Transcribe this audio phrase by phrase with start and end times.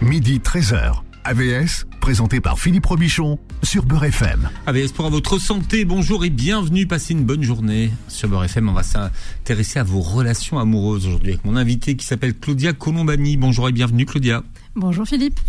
[0.00, 1.02] midi 13h.
[1.24, 4.48] AVS, présenté par Philippe Robichon sur Beurre FM.
[4.66, 7.90] AVS pour votre santé, bonjour et bienvenue, passez une bonne journée.
[8.06, 12.06] Sur Beurre FM, on va s'intéresser à vos relations amoureuses aujourd'hui avec mon invité qui
[12.06, 13.36] s'appelle Claudia Colombani.
[13.36, 14.44] Bonjour et bienvenue Claudia.
[14.76, 15.40] Bonjour Philippe.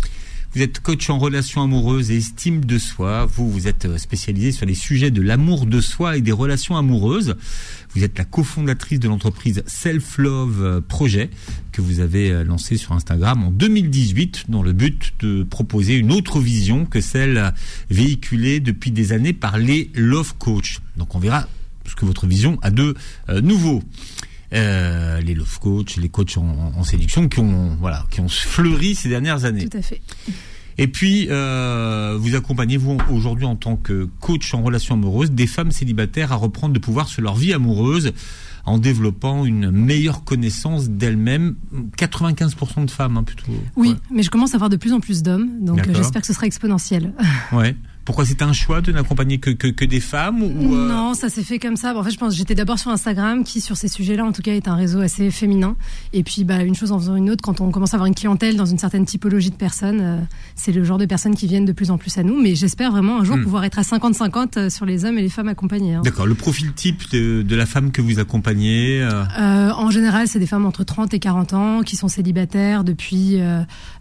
[0.54, 3.26] Vous êtes coach en relations amoureuses et estime de soi.
[3.26, 6.78] Vous, vous êtes euh, spécialisé sur les sujets de l'amour de soi et des relations
[6.78, 7.36] amoureuses.
[7.94, 11.36] Vous êtes la cofondatrice de l'entreprise Self Love euh, Project
[11.70, 16.12] que vous avez euh, lancé sur Instagram en 2018 dans le but de proposer une
[16.12, 17.52] autre vision que celle
[17.90, 20.78] véhiculée depuis des années par les Love Coach.
[20.96, 21.46] Donc on verra
[21.86, 22.94] ce que votre vision a de
[23.42, 23.82] nouveau.
[24.54, 29.08] Euh, les love coach, les coachs en, séduction qui ont voilà qui ont fleuri ces
[29.10, 29.68] dernières années.
[29.68, 30.00] Tout à fait.
[30.78, 35.48] Et puis, euh, vous accompagnez, vous, aujourd'hui, en tant que coach en relation amoureuse, des
[35.48, 38.12] femmes célibataires à reprendre de pouvoir sur leur vie amoureuse
[38.64, 41.56] en développant une meilleure connaissance d'elles-mêmes.
[41.96, 43.50] 95% de femmes, hein, plutôt.
[43.74, 46.32] Oui, mais je commence à voir de plus en plus d'hommes, donc j'espère que ce
[46.32, 47.12] sera exponentiel.
[47.52, 47.74] Ouais.
[48.08, 51.42] Pourquoi c'était un choix de n'accompagner que, que, des femmes ou euh Non, ça s'est
[51.42, 51.94] fait comme ça.
[51.94, 54.52] en fait, je pense j'étais d'abord sur Instagram, qui sur ces sujets-là, en tout cas,
[54.52, 55.76] est un réseau assez féminin.
[56.14, 58.14] Et puis, bah, une chose en faisant une autre, quand on commence à avoir une
[58.14, 60.20] clientèle dans une certaine typologie de personnes, euh,
[60.54, 62.40] c'est le genre de personnes qui viennent de plus en plus à nous.
[62.40, 63.42] Mais j'espère vraiment un jour hmm.
[63.42, 65.96] pouvoir être à 50-50 euh, sur les hommes et les femmes accompagnés.
[65.96, 66.00] Hein.
[66.02, 66.26] D'accord.
[66.26, 69.06] Le profil type de, de, la femme que vous accompagnez
[69.36, 73.38] En général, c'est des femmes entre 30 et 40 ans qui sont célibataires depuis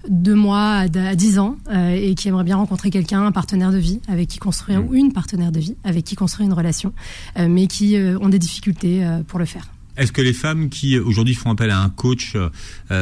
[0.07, 1.57] deux mois à, à 10 ans
[1.93, 4.87] et qui aimeraient bien rencontrer quelqu'un, un partenaire de vie avec qui construire, mm.
[4.87, 6.93] ou une partenaire de vie avec qui construire une relation,
[7.37, 9.67] euh, mais qui euh, ont des difficultés euh, pour le faire.
[9.97, 12.37] Est-ce que les femmes qui aujourd'hui font appel à un coach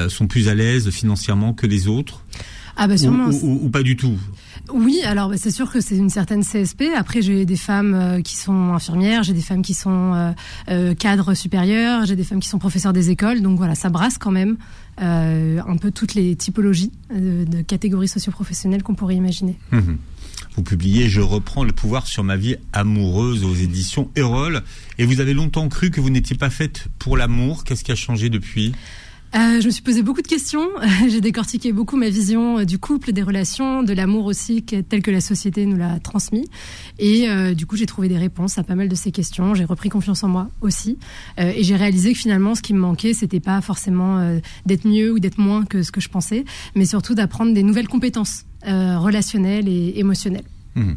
[0.08, 2.24] sont plus à l'aise financièrement que les autres?
[2.78, 3.30] Ah bah sûrement.
[3.44, 4.18] Ou, pas du tout?
[4.74, 6.84] Oui, alors bah, c'est sûr que c'est une certaine CSP.
[6.96, 10.34] Après, j'ai des femmes qui sont infirmières, j'ai des femmes qui sont
[10.98, 13.42] cadres supérieurs, j'ai des femmes qui sont professeurs des écoles.
[13.42, 14.56] Donc voilà, ça brasse quand même
[14.98, 19.58] un peu toutes les typologies de, catégories socioprofessionnelles qu'on pourrait imaginer.
[19.74, 19.96] Mmh
[20.56, 24.62] vous publiez Je reprends le pouvoir sur ma vie amoureuse aux éditions Erol.
[24.98, 27.64] Et vous avez longtemps cru que vous n'étiez pas faite pour l'amour.
[27.64, 28.74] Qu'est-ce qui a changé depuis?
[29.36, 30.70] Euh, je me suis posé beaucoup de questions.
[31.10, 35.12] J'ai décortiqué beaucoup ma vision euh, du couple, des relations, de l'amour aussi, tel que
[35.12, 36.48] la société nous l'a transmis.
[37.00, 39.54] Et euh, du coup, j'ai trouvé des réponses à pas mal de ces questions.
[39.54, 40.98] J'ai repris confiance en moi aussi.
[41.38, 45.20] et j'ai réalisé que finalement, ce qui me manquait, c'était pas forcément d'être mieux ou
[45.20, 49.94] d'être moins que ce que je pensais, mais surtout d'apprendre des nouvelles compétences relationnelles et
[49.98, 50.46] émotionnelles.
[50.76, 50.94] Mmh.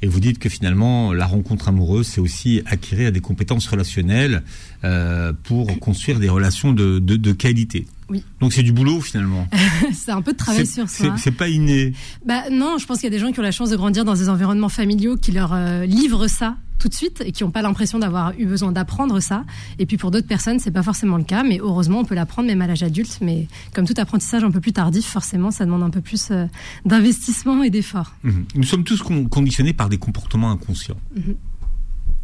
[0.00, 4.42] Et vous dites que finalement, la rencontre amoureuse, c'est aussi acquérir des compétences relationnelles
[4.84, 7.86] euh, pour construire des relations de, de, de qualité.
[8.08, 8.22] Oui.
[8.40, 9.48] Donc c'est du boulot finalement.
[9.92, 11.14] c'est un peu de travail sur soi.
[11.18, 11.92] C'est pas inné.
[12.24, 14.04] Bah non, je pense qu'il y a des gens qui ont la chance de grandir
[14.04, 17.50] dans des environnements familiaux qui leur euh, livrent ça tout de suite et qui n'ont
[17.50, 19.44] pas l'impression d'avoir eu besoin d'apprendre ça.
[19.78, 22.48] Et puis pour d'autres personnes, c'est pas forcément le cas, mais heureusement, on peut l'apprendre
[22.48, 23.18] même à l'âge adulte.
[23.20, 26.46] Mais comme tout apprentissage un peu plus tardif, forcément, ça demande un peu plus euh,
[26.84, 28.14] d'investissement et d'effort.
[28.22, 28.44] Mhm.
[28.54, 31.00] Nous sommes tous conditionnés par des comportements inconscients.
[31.14, 31.36] Mhm.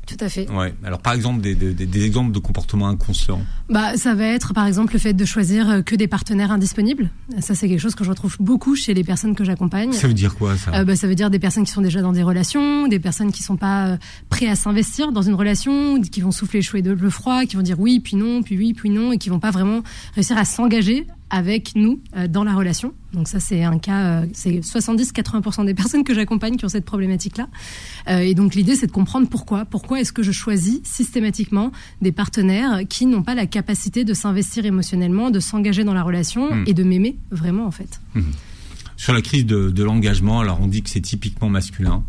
[0.07, 0.51] Tout à fait.
[0.51, 0.75] Ouais.
[0.85, 3.41] Alors, par exemple, des, des, des, exemples de comportements inconscients.
[3.71, 7.11] Bah, ça va être, par exemple, le fait de choisir euh, que des partenaires indisponibles.
[7.41, 9.93] Ça, c'est quelque chose que je retrouve beaucoup chez les personnes que j'accompagne.
[9.93, 12.03] Ça veut dire quoi, ça euh, bah, Ça veut dire des personnes qui sont déjà
[12.03, 13.97] dans des relations, des personnes qui sont pas euh,
[14.29, 17.63] prêtes à s'investir dans une relation, qui vont souffler chaud et le froid, qui vont
[17.63, 19.83] dire oui, puis non, puis oui, puis non, et qui vont pas vraiment
[20.15, 22.93] réussir à s'engager avec nous euh, dans la relation.
[23.13, 26.85] Donc ça, c'est un cas, euh, c'est 70-80% des personnes que j'accompagne qui ont cette
[26.85, 27.49] problématique-là.
[28.09, 29.65] Euh, et donc l'idée, c'est de comprendre pourquoi.
[29.65, 34.65] Pourquoi est-ce que je choisis systématiquement des partenaires qui n'ont pas la capacité de s'investir
[34.65, 36.65] émotionnellement, de s'engager dans la relation hmm.
[36.67, 38.01] et de m'aimer vraiment, en fait.
[38.15, 38.23] Hmm.
[38.97, 42.05] Sur la crise de, de l'engagement, alors on dit que c'est typiquement masculin.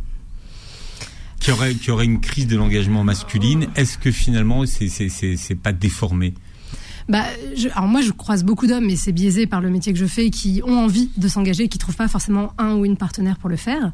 [1.40, 6.34] Qui aurait, qui aurait une crise de l'engagement masculine, est-ce que finalement c'est pas déformé?
[7.08, 7.24] Bah,
[7.56, 10.06] je, alors moi, je croise beaucoup d'hommes, mais c'est biaisé par le métier que je
[10.06, 13.50] fais, qui ont envie de s'engager, qui trouvent pas forcément un ou une partenaire pour
[13.50, 13.92] le faire.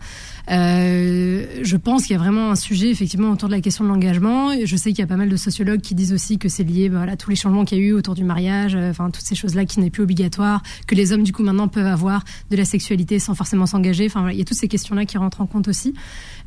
[0.49, 3.89] Euh, je pense qu'il y a vraiment un sujet effectivement autour de la question de
[3.89, 4.51] l'engagement.
[4.63, 6.89] Je sais qu'il y a pas mal de sociologues qui disent aussi que c'est lié
[6.89, 9.09] bah, voilà, à tous les changements qu'il y a eu autour du mariage, euh, enfin
[9.09, 12.23] toutes ces choses-là qui n'est plus obligatoire, que les hommes du coup maintenant peuvent avoir
[12.49, 14.05] de la sexualité sans forcément s'engager.
[14.05, 15.93] Enfin, voilà, il y a toutes ces questions-là qui rentrent en compte aussi.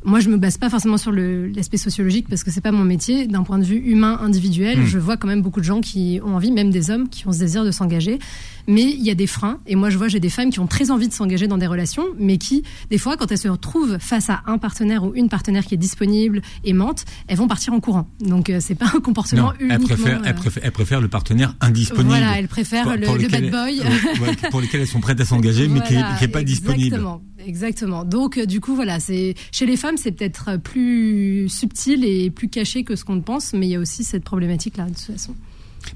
[0.05, 3.25] Moi, je me base pas forcément sur l'aspect sociologique parce que c'est pas mon métier.
[3.25, 4.85] D'un point de vue humain individuel, mmh.
[4.85, 7.31] je vois quand même beaucoup de gens qui ont envie, même des hommes qui ont
[7.31, 8.19] ce désir de s'engager.
[8.67, 9.59] Mais il y a des freins.
[9.65, 11.65] Et moi, je vois, j'ai des femmes qui ont très envie de s'engager dans des
[11.65, 15.27] relations, mais qui, des fois, quand elles se retrouvent face à un partenaire ou une
[15.27, 18.07] partenaire qui est disponible, aimante, elles vont partir en courant.
[18.19, 20.05] Donc, euh, c'est pas un comportement non, uniquement...
[20.23, 22.09] Elles préfèrent, le partenaire indisponible.
[22.09, 23.81] Voilà, elles préfèrent le, bad boy.
[23.81, 27.01] Euh, pour lesquels elles sont prêtes à s'engager, mais qui n'est pas disponible.
[27.45, 28.03] Exactement.
[28.03, 32.49] Donc, euh, du coup, voilà, c'est chez les femmes, c'est peut-être plus subtil et plus
[32.49, 35.35] caché que ce qu'on pense, mais il y a aussi cette problématique-là, de toute façon.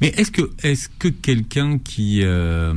[0.02, 2.74] Mais est-ce que, est-ce que quelqu'un qui, euh,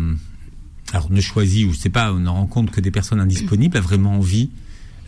[0.92, 3.80] alors ne choisit ou je sais pas, on ne rencontre que des personnes indisponibles, a
[3.80, 4.50] vraiment envie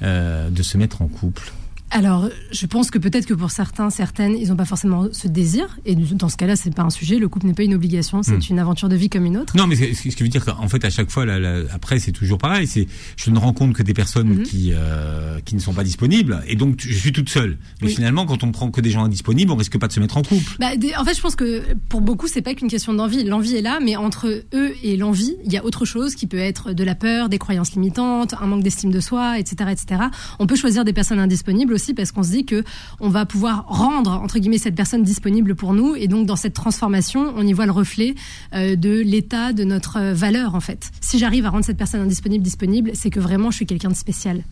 [0.02, 1.52] euh, de se mettre en couple?
[1.90, 5.78] Alors, je pense que peut-être que pour certains, certaines, ils n'ont pas forcément ce désir.
[5.84, 7.18] Et dans ce cas-là, c'est pas un sujet.
[7.18, 8.22] Le couple n'est pas une obligation.
[8.22, 8.50] C'est hmm.
[8.50, 9.56] une aventure de vie comme une autre.
[9.56, 12.38] Non, mais ce qui veut dire qu'en fait, à chaque fois, là, après, c'est toujours
[12.38, 12.66] pareil.
[12.66, 14.42] C'est, je ne rencontre que des personnes mhm.
[14.42, 17.58] qui euh, qui ne sont pas disponibles, et donc je suis toute seule.
[17.82, 20.16] Mais finalement, quand on prend que des gens indisponibles, on risque pas de se mettre
[20.16, 20.56] en couple.
[20.58, 23.24] Bah, en fait, je pense que pour beaucoup, c'est pas qu'une question d'envie.
[23.24, 26.38] L'envie est là, mais entre eux et l'envie, il y a autre chose qui peut
[26.38, 30.02] être de la peur, des croyances limitantes, un manque d'estime de soi, etc., etc.
[30.38, 32.64] On peut choisir des personnes indisponibles aussi parce qu'on se dit que
[33.00, 36.54] on va pouvoir rendre entre guillemets cette personne disponible pour nous et donc dans cette
[36.54, 38.14] transformation on y voit le reflet
[38.54, 42.42] euh, de l'état de notre valeur en fait si j'arrive à rendre cette personne indisponible
[42.42, 44.42] disponible c'est que vraiment je suis quelqu'un de spécial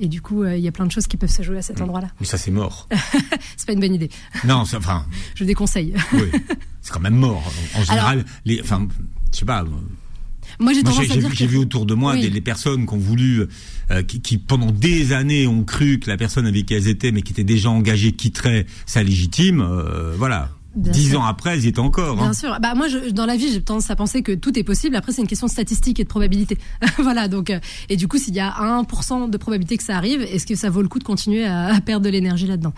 [0.00, 1.62] et du coup, euh, il y a plein de choses qui peuvent se jouer à
[1.62, 2.08] cet endroit-là.
[2.20, 2.88] Mais ça, c'est mort.
[3.56, 4.10] c'est pas une bonne idée.
[4.44, 5.06] Non, enfin.
[5.34, 5.94] Je déconseille.
[6.12, 6.30] oui,
[6.80, 7.42] c'est quand même mort.
[7.76, 8.88] En, général, les, enfin,
[9.32, 9.64] je sais pas.
[10.58, 13.46] Moi, j'ai à J'ai vu autour de moi des, personnes qui ont voulu,
[13.90, 17.22] euh, qui, pendant des années ont cru que la personne avec qui elles étaient, mais
[17.22, 19.60] qui était déjà engagée, quitterait sa légitime.
[19.60, 20.50] Euh, voilà.
[20.76, 22.16] Dix ans après, elles y étaient encore.
[22.16, 22.32] Bien hein.
[22.32, 22.58] sûr.
[22.60, 24.96] Bah moi, je, dans la vie, j'ai tendance à penser que tout est possible.
[24.96, 26.58] Après, c'est une question de statistique et de probabilité.
[26.98, 27.28] voilà.
[27.28, 30.46] Donc, euh, et du coup, s'il y a 1% de probabilité que ça arrive, est-ce
[30.46, 32.74] que ça vaut le coup de continuer à, perdre de l'énergie là-dedans?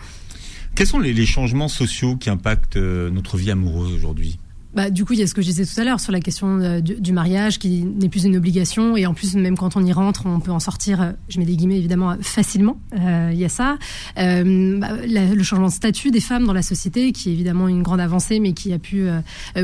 [0.75, 4.37] Quels sont les, les, changements sociaux qui impactent notre vie amoureuse aujourd'hui?
[4.77, 6.19] Bah, du coup, il y a ce que je disais tout à l'heure sur la
[6.19, 9.83] question euh, du, mariage qui n'est plus une obligation et en plus, même quand on
[9.83, 12.79] y rentre, on peut en sortir, euh, je mets des guillemets évidemment, facilement.
[12.93, 13.79] Euh, il y a ça.
[14.15, 17.99] Bah, le changement de statut des femmes dans la société qui est évidemment une grande
[17.99, 19.07] avancée mais qui a pu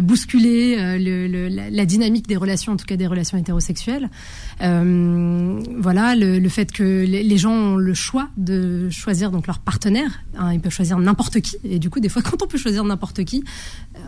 [0.02, 4.10] bousculer le, la, dynamique des relations, en tout cas des relations hétérosexuelles.
[4.60, 10.24] voilà, le, fait que les, gens ont le choix de choisir donc leur partenaire.
[10.38, 12.84] Hein, ils peuvent choisir n'importe qui et du coup, des fois, quand on peut choisir
[12.84, 13.44] n'importe qui,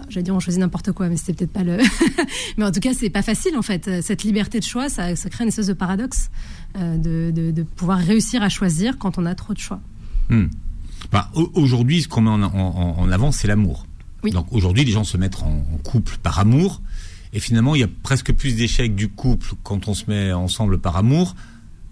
[0.10, 1.78] j'allais dire on choisit n'importe quoi, mais c'était peut-être pas le.
[2.58, 4.02] mais en tout cas, c'est pas facile en fait.
[4.02, 6.30] Cette liberté de choix, ça, ça crée une espèce de paradoxe
[6.78, 9.80] euh, de, de, de, pouvoir réussir à choisir quand on a trop de choix.
[10.30, 10.48] Hmm.
[11.12, 13.86] Bah, aujourd'hui, ce qu'on met en, en, en avant, c'est l'amour.
[14.24, 14.32] Oui.
[14.32, 16.82] Donc aujourd'hui, les gens se mettent en, couple par amour,
[17.32, 20.80] et finalement, il y a presque plus d'échecs du couple quand on se met ensemble
[20.80, 21.36] par amour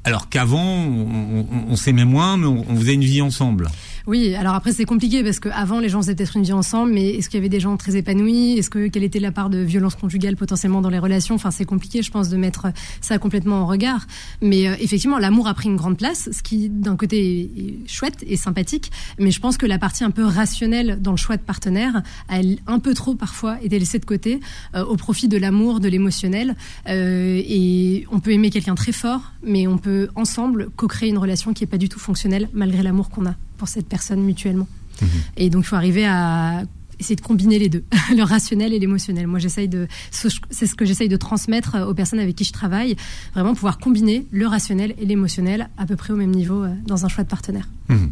[0.03, 3.69] alors qu'avant, on, s'aimait moins, mais on, faisait une vie ensemble.
[4.05, 7.11] Oui, alors après c'est compliqué parce qu'avant les gens faisaient peut-être une vie ensemble, mais
[7.11, 8.57] est-ce qu'il y avait des gens très épanouis?
[8.57, 11.35] Est-ce que quelle était la part de violence conjugale potentiellement dans les relations?
[11.35, 12.67] Enfin, c'est compliqué, je pense, de mettre
[12.99, 14.05] ça complètement en regard.
[14.41, 18.25] Mais euh, effectivement, l'amour a pris une grande place, ce qui d'un côté est chouette
[18.27, 21.41] et sympathique, mais je pense que la partie un peu rationnelle dans le choix de
[21.41, 24.41] partenaire a un peu trop parfois été laissée de côté
[24.75, 26.57] euh, au profit de l'amour, de l'émotionnel.
[26.89, 31.53] Euh, et on peut aimer quelqu'un très fort, mais on peut ensemble co-créer une relation
[31.53, 34.67] qui n'est pas du tout fonctionnelle malgré l'amour qu'on a pour cette personne mutuellement.
[35.01, 35.07] Mhm.
[35.37, 36.63] Et donc il faut arriver à
[36.99, 37.83] essayer de combiner les deux,
[38.15, 39.27] le rationnel et l'émotionnel.
[39.27, 42.95] Moi, j'essaye de, c'est ce que j'essaye de transmettre aux personnes avec qui je travaille,
[43.33, 47.05] vraiment pouvoir combiner le rationnel et l'émotionnel à peu près au même niveau euh, dans
[47.05, 47.67] un choix de partenaire.
[47.89, 48.11] Mhm.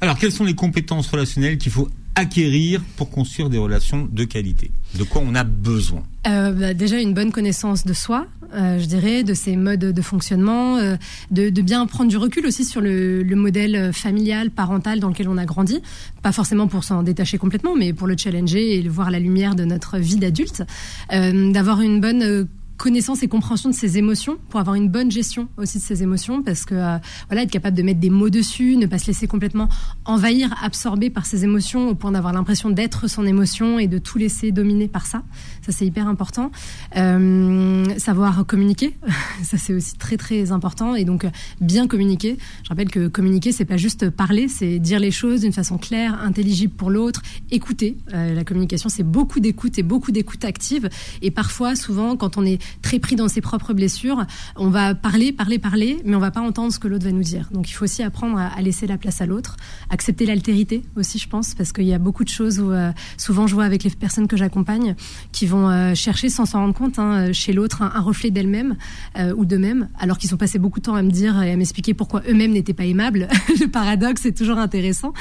[0.00, 4.70] Alors, quelles sont les compétences relationnelles qu'il faut acquérir pour construire des relations de qualité?
[4.98, 6.02] De quoi on a besoin?
[6.26, 10.02] Euh, bah, Déjà une bonne connaissance de soi, euh, je dirais, de ses modes de
[10.02, 10.96] fonctionnement, euh,
[11.30, 15.38] de, bien prendre du recul aussi sur le, le, modèle familial, parental dans lequel on
[15.38, 15.80] a grandi.
[16.22, 19.64] Pas forcément pour s'en détacher complètement, mais pour le challenger et voir la lumière de
[19.64, 20.64] notre vie d'adulte.
[21.10, 22.48] D'avoir une bonne
[22.82, 26.42] connaissance et compréhension de ses émotions pour avoir une bonne gestion aussi de ses émotions
[26.42, 26.98] parce que euh,
[27.28, 29.68] voilà être capable de mettre des mots dessus ne pas se laisser complètement
[30.04, 34.18] envahir absorber par ses émotions au point d'avoir l'impression d'être son émotion et de tout
[34.18, 35.22] laisser dominer par ça.
[35.64, 36.50] Ça c'est hyper important.
[36.96, 38.98] Euh, savoir communiquer
[39.44, 41.24] ça c'est aussi très très important et donc
[41.60, 42.36] bien communiquer.
[42.64, 46.20] Je rappelle que communiquer c'est pas juste parler c'est dire les choses d'une façon claire
[46.20, 47.22] intelligible pour l'autre
[47.52, 47.96] écouter.
[48.12, 50.88] Euh, la communication c'est beaucoup d'écoute et beaucoup d'écoute active.
[51.22, 54.24] Et parfois souvent quand on est très pris dans ses propres blessures,
[54.56, 57.22] on va parler, parler, parler, mais on va pas entendre ce que l'autre va nous
[57.22, 57.48] dire.
[57.52, 59.56] Donc il faut aussi apprendre à, laisser la place à l'autre,
[59.90, 63.46] accepter l'altérité aussi, je pense, parce qu'il y a beaucoup de choses où euh, souvent
[63.46, 64.94] je vois avec les personnes que j'accompagne
[65.32, 68.76] qui vont euh, chercher sans s'en rendre compte hein, chez l'autre un, reflet d'elle-même
[69.18, 71.56] euh, ou d'eux-mêmes, alors qu'ils ont passé beaucoup de temps à me dire et à
[71.56, 73.28] m'expliquer pourquoi eux-mêmes n'étaient pas aimables.
[73.60, 75.12] Le paradoxe est toujours intéressant,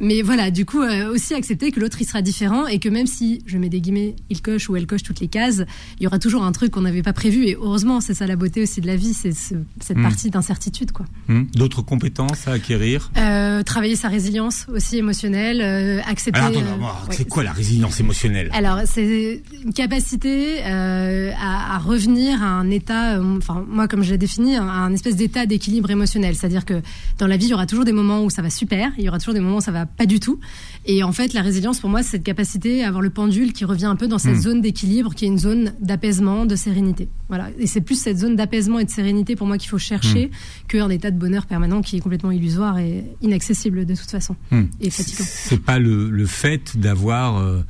[0.00, 3.42] mais voilà, du coup aussi accepter que l'autre il sera différent et que même si
[3.46, 5.62] je mets des guillemets, il coche ou elle coche toutes les cases,
[5.98, 7.46] il y aura toujours un truc qu'on n'avait pas prévu.
[7.46, 10.02] Et heureusement, c'est ça la beauté aussi de la vie, c'est cette hmm.
[10.02, 10.92] partie d'incertitude.
[10.92, 11.06] quoi.
[11.28, 11.44] Hmm.
[11.54, 13.10] D'autres compétences à acquérir?
[13.16, 16.40] Euh, Travailler sa résilience aussi émotionnelle, euh, accepter.
[16.40, 18.50] Alors, attends, c'est quoi la résilience émotionnelle?
[18.52, 24.10] Alors, c'est une capacité euh, à, à, revenir à un état, enfin, moi, comme je
[24.10, 26.34] l'ai défini, à un espèce d'état d'équilibre émotionnel.
[26.34, 26.80] C'est-à-dire que
[27.18, 29.08] dans la vie, il y aura toujours des moments où ça va super, il y
[29.08, 30.40] aura toujours des moments où ça va pas du tout.
[30.86, 33.64] Et en fait, la résilience, pour moi, c'est cette capacité à avoir le pendule qui
[33.64, 34.40] revient un peu dans cette hmm.
[34.40, 37.08] zone d'équilibre, qui est une zone d'apaisement, de sérénité sérénité.
[37.28, 37.50] Voilà.
[37.58, 40.66] Et c'est plus cette zone d'apaisement et de sérénité pour moi qu'il faut chercher mmh.
[40.68, 44.62] qu'un état de bonheur permanent qui est complètement illusoire et inaccessible de toute façon mmh.
[44.80, 45.24] et fatigant.
[45.26, 47.62] C'est pas le, le fait d'avoir euh,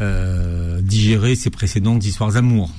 [0.00, 2.70] euh, digéré ses précédentes histoires d'amour.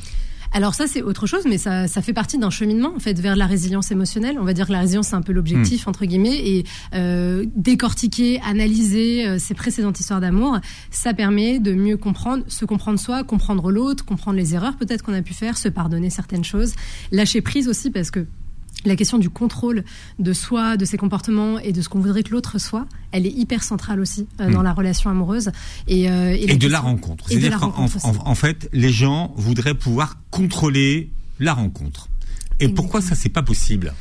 [0.55, 3.35] Alors ça, c'est autre chose, mais ça, ça fait partie d'un cheminement en fait vers
[3.35, 4.37] la résilience émotionnelle.
[4.39, 5.89] On va dire que la résilience, c'est un peu l'objectif hmm.
[5.89, 10.59] entre guillemets, et euh, décortiquer, analyser euh, ces précédentes histoires d'amour,
[10.91, 15.13] ça permet de mieux comprendre, se comprendre soi, comprendre l'autre, comprendre les erreurs peut-être qu'on
[15.13, 16.73] a pu faire, se pardonner certaines choses,
[17.11, 18.27] lâcher prise aussi parce que
[18.85, 19.83] la question du contrôle
[20.19, 23.31] de soi, de ses comportements et de ce qu'on voudrait que l'autre soit, elle est
[23.31, 24.63] hyper centrale aussi euh, dans hmm.
[24.63, 25.51] la relation amoureuse.
[25.87, 27.25] Et, euh, et, de la rencontre.
[27.27, 27.73] C'est-à-dire qu'en
[28.03, 31.09] en, fait, les gens voudraient pouvoir contrôler
[31.39, 32.09] la rencontre.
[32.59, 33.93] Et pourquoi ça, c'est pas possible?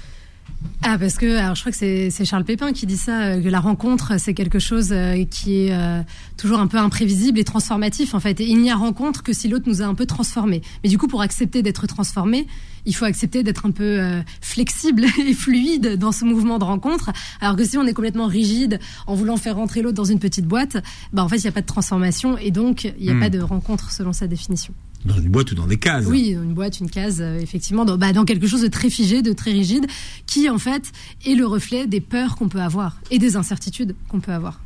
[0.84, 3.48] Ah parce que alors je crois que c'est Charles Pépin qui dit ça euh, que
[3.48, 6.02] la rencontre c'est quelque chose euh, qui est euh,
[6.36, 8.40] toujours un peu imprévisible et transformatif en fait.
[8.40, 10.98] Et il n'y a rencontre que si l'autre nous a un peu transformé mais du
[10.98, 12.48] coup pour accepter d'être transformé
[12.84, 14.00] il faut accepter d'être un peu
[14.40, 17.12] flexible et fluide dans ce mouvement de rencontre.
[17.40, 20.46] Alors que si on est complètement rigide en voulant faire rentrer l'autre dans une petite
[20.46, 20.78] boîte
[21.12, 23.20] bah en fait il n'y a pas de transformation et donc il n'y a hmm.
[23.20, 26.06] pas de rencontre selon sa définition dans une boîte ou dans des cases.
[26.06, 28.90] Oui, dans une boîte, une case, euh, effectivement, dans, bah, dans quelque chose de très
[28.90, 29.86] figé, de très rigide,
[30.26, 30.92] qui en fait
[31.26, 34.60] est le reflet des peurs qu'on peut avoir et des incertitudes qu'on peut avoir.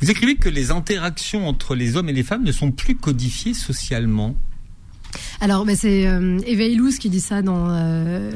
[0.00, 3.54] Vous écrivez que les interactions entre les hommes et les femmes ne sont plus codifiées
[3.54, 4.36] socialement.
[5.40, 8.30] Alors, bah, c'est euh, Illouz qui dit ça dans, euh,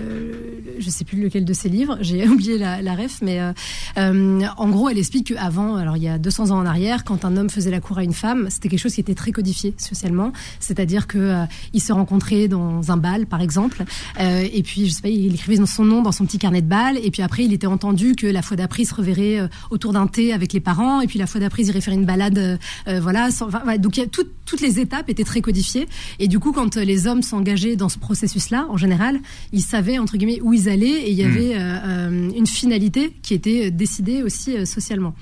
[0.82, 3.52] je sais plus lequel de ses livres, j'ai oublié la, la, ref, mais euh,
[3.96, 7.24] euh, en gros, elle explique qu'avant, alors il y a 200 ans en arrière, quand
[7.24, 9.74] un homme faisait la cour à une femme, c'était quelque chose qui était très codifié
[9.78, 13.84] socialement, c'est-à-dire que euh, il se rencontrait dans un bal, par exemple,
[14.18, 16.98] et puis je sais pas, il écrivait son nom dans son petit carnet de bal,
[17.02, 20.06] et puis après, il était entendu que la fois d'après, il se reverrait autour d'un
[20.06, 22.58] thé avec les parents, et puis la fois d'après, il irait faire une balade,
[23.00, 23.30] voilà.
[23.30, 26.52] Sans, donc il y a tout, toutes les étapes étaient très codifiées, et du coup,
[26.52, 29.18] quand hommes s'engageaient dans ce processus-là, en général,
[29.52, 31.30] ils savaient entre guillemets où ils allaient et il y hmm.
[31.30, 35.14] avait euh, euh, une finalité qui était décidée aussi euh, socialement.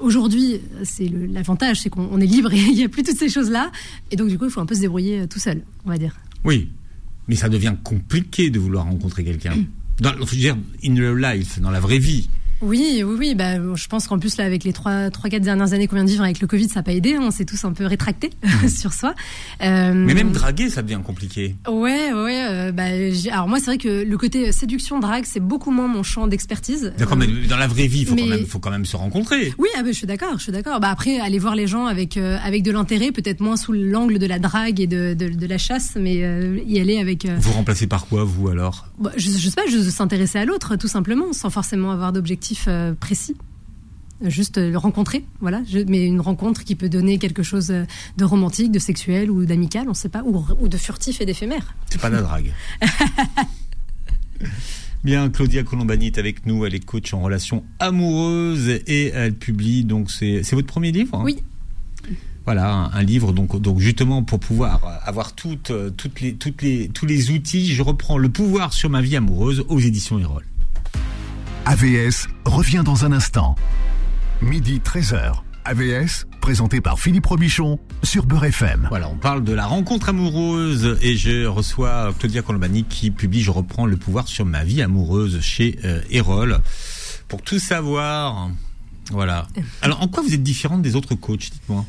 [0.00, 3.70] Aujourd'hui, c'est l'avantage, c'est qu'on est libre et il n'y a plus toutes ces choses-là.
[4.10, 6.16] Et donc, du coup, il faut un peu se débrouiller tout seul, on va dire.
[6.44, 6.70] Oui,
[7.26, 9.54] mais ça devient compliqué de vouloir rencontrer quelqu'un.
[10.00, 12.28] Dans, je veux dire, in real life, dans la vraie vie.
[12.60, 13.34] Oui, oui, oui.
[13.34, 16.04] Bah, je pense qu'en plus là, avec les trois, trois, quatre dernières années qu'on vient
[16.04, 17.14] de vivre avec le Covid, ça n'a pas aidé.
[17.14, 17.20] Hein.
[17.22, 18.68] On s'est tous un peu rétractés mmh.
[18.80, 19.14] sur soi.
[19.62, 19.92] Euh...
[19.94, 21.56] Mais même draguer, ça devient compliqué.
[21.68, 22.46] Ouais, ouais.
[22.50, 22.84] Euh, bah,
[23.32, 26.92] alors moi, c'est vrai que le côté séduction, drague, c'est beaucoup moins mon champ d'expertise.
[26.98, 29.52] D'accord, mais dans la vraie vie, il faut, quand même, faut quand même se rencontrer.
[29.58, 30.80] Oui, ah, bah, je suis d'accord, je suis d'accord.
[30.80, 34.18] Bah, après, aller voir les gens avec euh, avec de l'intérêt, peut-être moins sous l'angle
[34.18, 37.24] de la drague et de, de, de la chasse, mais euh, y aller avec.
[37.24, 38.86] Euh, vous remplacez par quoi, vous alors?
[38.98, 42.47] Bah, je, je sais pas, je s'intéresser à l'autre, tout simplement, sans forcément avoir d'objectif
[43.00, 43.36] précis
[44.22, 45.62] juste le rencontrer, voilà.
[45.86, 49.90] mais une rencontre qui peut donner quelque chose de romantique, de sexuel ou d'amical, on
[49.90, 51.74] ne sait pas, ou, de furtif et d'éphémère.
[51.90, 52.52] C'est pas de la drague.
[55.04, 59.84] Bien, Claudia Colombani est avec nous, elle est coach en relations amoureuses et elle publie
[59.84, 61.14] donc c'est votre premier livre.
[61.14, 61.22] Hein?
[61.24, 61.38] Oui.
[62.44, 67.04] Voilà, un, livre donc donc justement pour pouvoir avoir toutes toutes les toutes les tous
[67.04, 70.44] les outils, je reprends le pouvoir sur ma vie amoureuse aux éditions Erol.
[71.68, 73.54] AVS revient dans un instant.
[74.40, 75.34] Midi 13h.
[75.66, 78.86] AVS, présenté par Philippe Robichon sur Beurre FM.
[78.88, 83.50] Voilà, on parle de la rencontre amoureuse et je reçois Claudia Colombani qui publie Je
[83.50, 86.58] reprends le pouvoir sur ma vie amoureuse chez euh, Erol.
[87.28, 88.48] Pour tout savoir,
[89.10, 89.46] voilà.
[89.82, 91.84] Alors, en quoi vous êtes différente des autres coachs, dites-moi?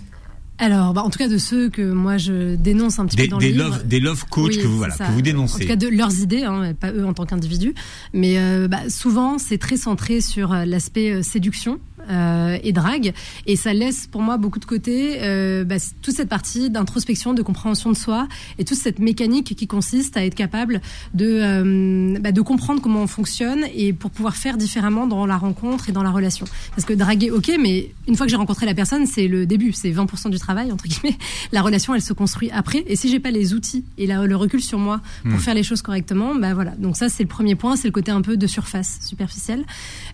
[0.59, 3.37] Alors, bah, en tout cas de ceux que moi je dénonce un petit peu dans
[3.37, 5.55] des le love, Des love coach que vous voilà que vous dénoncez.
[5.55, 7.73] En tout cas de leurs idées, hein, pas eux en tant qu'individus,
[8.13, 13.13] mais euh, bah, souvent c'est très centré sur euh, l'aspect euh, séduction euh, et drague.
[13.45, 17.41] Et ça laisse pour moi beaucoup de côté euh, bah, toute cette partie d'introspection, de
[17.41, 20.81] compréhension de soi et toute cette mécanique qui consiste à être capable
[21.13, 25.37] de, euh, bah, de comprendre comment on fonctionne et pour pouvoir faire différemment dans la
[25.37, 26.45] rencontre et dans la relation.
[26.71, 29.71] Parce que draguer, ok, mais une fois que j'ai rencontré la personne, c'est le début,
[29.71, 31.17] c'est 20% du travail, entre guillemets.
[31.51, 32.83] La relation, elle se construit après.
[32.87, 35.39] Et si j'ai pas les outils et la, le recul sur moi pour hmm.
[35.39, 36.71] faire les choses correctement, bah voilà.
[36.71, 39.65] Donc ça, c'est le premier point, c'est le côté un peu de surface, superficielle.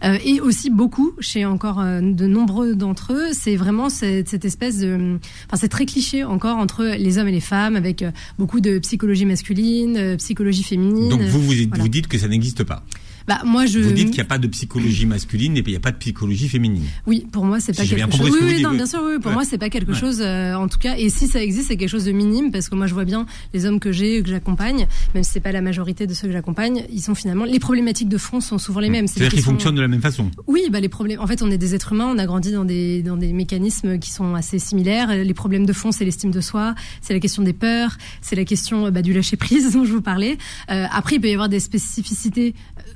[0.04, 4.46] Euh, et aussi beaucoup, chez encore euh, de nombreux d'entre eux, c'est vraiment cette, cette,
[4.46, 8.12] espèce de, enfin c'est très cliché encore entre les hommes et les femmes, avec euh,
[8.38, 11.10] beaucoup de psychologie masculine, psychologie féminine.
[11.10, 12.84] Donc vous vous, vous dites que ça n'existe pas.
[13.28, 13.80] Bah moi je.
[13.80, 15.98] Vous dites qu'il n'y a pas de psychologie masculine et il n'y a pas de
[15.98, 16.84] psychologie féminine.
[17.08, 18.40] Oui, pour moi c'est pas j'ai bien quelque compris chose.
[18.44, 19.16] Oui, oui, non, bien sûr, oui.
[19.20, 19.34] Pour Ouais.
[19.34, 19.98] moi c'est pas quelque Ouais.
[20.00, 20.96] chose, euh, en tout cas.
[20.98, 23.26] Et si ça existe, c'est quelque chose de minime parce que moi je vois bien
[23.54, 26.34] les hommes que j'ai, que j'accompagne, même si c'est pas la majorité de ceux que
[26.34, 29.08] j'accompagne, ils sont finalement les problématiques de fond sont souvent les mêmes.
[29.08, 30.30] C'est-à-dire qu'ils fonctionnent de la même façon.
[30.48, 31.20] Oui, bah les problèmes.
[31.20, 33.98] En fait, on est des êtres humains, on a grandi dans des dans des mécanismes
[34.00, 35.10] qui sont assez similaires.
[35.16, 38.46] Les problèmes de fond, c'est l'estime de soi, c'est la question des peurs, c'est la
[38.46, 40.38] question euh, bah, du lâcher prise dont je vous parlais.
[40.72, 42.54] Euh, après, il peut y avoir des spécificités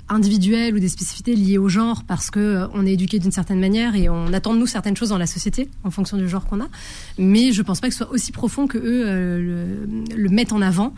[0.09, 3.59] individuelles ou des spécificités liées au genre parce que euh, on est éduqué d'une certaine
[3.59, 6.45] manière et on attend de nous certaines choses dans la société en fonction du genre
[6.45, 6.67] qu'on a.
[7.17, 9.77] Mais je pense pas que ce soit aussi profond que eux euh,
[10.09, 10.93] le, le mettent en avant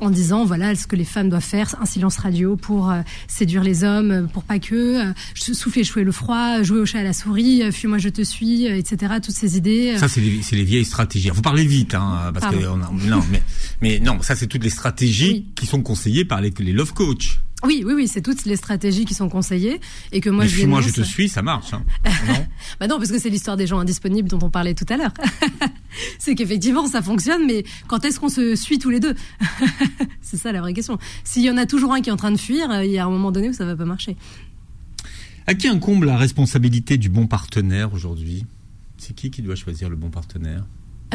[0.00, 3.62] en disant voilà ce que les femmes doivent faire, un silence radio pour euh, séduire
[3.62, 7.62] les hommes, pour pas que souffler, jouer le froid, jouer au chat à la souris,
[7.70, 9.14] fuis-moi je te suis, etc.
[9.22, 9.96] Toutes ces idées.
[9.98, 11.30] Ça, c'est les, vieilles stratégies.
[11.30, 12.80] Vous parlez vite, hein, parce que Pardon.
[12.92, 13.42] on a- non, mais,
[13.80, 15.46] mais non, ça, c'est toutes les stratégies Oui.
[15.54, 17.38] qui sont conseillées par les, les love coach.
[17.64, 20.56] Oui, oui, oui, c'est toutes les stratégies qui sont conseillées et que moi mais je
[20.56, 21.08] suis-moi, je dénonce.
[21.08, 21.72] te suis, ça marche.
[21.72, 21.84] Hein.
[22.26, 22.46] non
[22.80, 25.12] Bah non, parce que c'est l'histoire des gens indisponibles dont on parlait tout à l'heure.
[26.18, 29.14] c'est qu'effectivement ça fonctionne, mais quand est-ce qu'on se suit tous les deux
[30.22, 30.98] C'est ça la vraie question.
[31.24, 32.98] S'il y en a toujours un qui est en train de fuir, euh, il y
[32.98, 34.16] a un moment donné où ça va pas marcher.
[35.46, 38.46] À qui incombe la responsabilité du bon partenaire aujourd'hui?
[38.98, 40.64] C'est qui qui doit choisir le bon partenaire?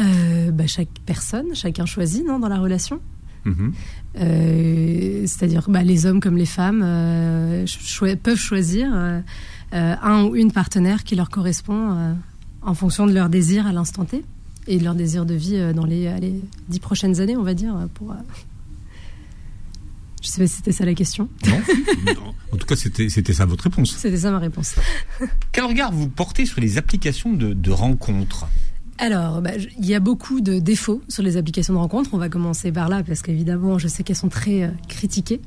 [0.00, 3.00] Euh, bah, chaque personne, chacun choisit, non, dans la relation?
[3.44, 3.72] Mhm.
[4.20, 7.66] Euh, c'est-à-dire bah, les hommes comme les femmes euh,
[8.22, 9.20] peuvent choisir euh,
[9.72, 12.12] un ou une partenaire qui leur correspond euh,
[12.62, 14.24] en fonction de leurs désirs à l'instant T
[14.66, 16.10] et de leurs désirs de vie euh, dans les,
[16.68, 17.74] dix prochaines années, on va dire.
[17.94, 18.14] Pour, euh,
[20.22, 21.28] Je sais pas si c'était ça la question.
[21.46, 21.60] Non
[22.06, 22.34] Non.
[22.52, 23.94] En tout cas, c'était c'était ça votre réponse.
[23.96, 24.74] C'était ça ma réponse.
[25.52, 28.46] Quel regard vous portez sur les applications de, de rencontres?
[28.98, 32.10] Alors, bah, il y a beaucoup de défauts sur les applications de rencontres.
[32.14, 35.40] On va commencer par là parce qu'évidemment, je sais qu'elles sont très euh, critiquées.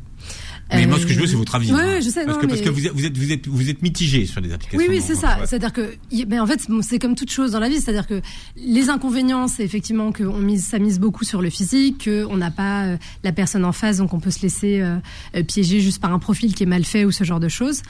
[0.73, 1.69] Mais moi, Euh, ce que je veux, c'est votre avis.
[1.71, 1.75] Hein.
[1.75, 2.23] ouais, je sais.
[2.23, 4.25] Parce non, que, parce mais- que vous êtes, vous êtes, vous êtes, vous êtes mitigé
[4.25, 4.79] sur les applications.
[4.79, 5.39] Oui, oui, c'est ça.
[5.39, 5.45] ouais.
[5.47, 5.95] C'est-à-dire que,
[6.29, 7.81] mais en fait, c'est comme toute chose dans la vie.
[7.81, 8.21] C'est-à-dire que
[8.55, 12.85] les inconvénients, c'est effectivement qu'on mise, ça mise beaucoup sur le physique, qu'on n'a pas
[12.85, 16.19] euh, la personne en face, donc on peut se laisser euh, piéger juste par un
[16.19, 17.81] profil qui est mal fait ou ce genre de choses.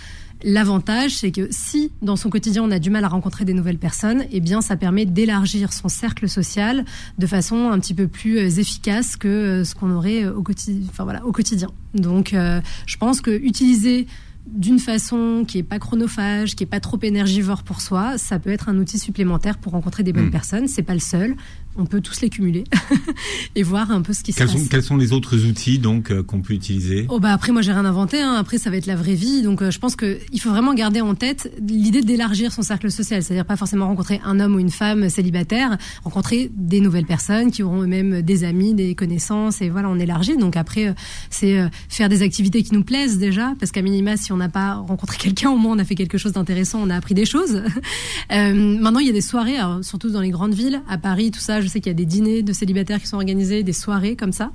[0.43, 3.77] L'avantage, c'est que si dans son quotidien on a du mal à rencontrer des nouvelles
[3.77, 6.83] personnes, eh bien, ça permet d'élargir son cercle social
[7.17, 10.41] de façon un petit peu plus euh, efficace que euh, ce qu'on aurait euh, au
[10.41, 10.87] quotidien.
[10.89, 11.69] Enfin voilà, au quotidien.
[11.93, 14.07] Donc, euh, je pense que utiliser
[14.47, 18.49] d'une façon qui est pas chronophage, qui est pas trop énergivore pour soi, ça peut
[18.49, 20.31] être un outil supplémentaire pour rencontrer des bonnes Mm.
[20.31, 20.67] personnes.
[20.67, 21.35] C'est pas le seul.
[21.77, 22.65] On peut tous les cumuler
[23.55, 24.51] et voir un peu ce qui se passe.
[24.69, 27.05] quels sont les autres outils donc euh, qu'on peut utiliser?
[27.07, 28.33] Oh bah après moi j'ai rien inventé hein.
[28.33, 29.41] après ça va être la vraie vie.
[29.41, 32.91] Donc euh, je pense que il faut vraiment garder en tête l'idée d'élargir son cercle
[32.91, 33.23] social.
[33.23, 37.63] C'est-à-dire pas forcément rencontrer un homme ou une femme célibataire rencontrer des nouvelles personnes qui
[37.63, 40.35] auront eux-mêmes des amis des connaissances et voilà on élargit.
[40.35, 40.93] Donc après euh,
[41.29, 43.53] c'est faire des activités qui nous plaisent déjà.
[43.59, 46.17] Parce qu'à minima si on n'a pas rencontré quelqu'un au moins on a fait quelque
[46.17, 47.63] chose d'intéressant on a appris des choses.
[48.29, 51.39] Maintenant il y a des soirées alors, surtout dans les grandes villes à Paris tout
[51.39, 54.15] ça je sais qu'il y a des dîners de célibataires qui sont organisés des soirées
[54.15, 54.51] comme ça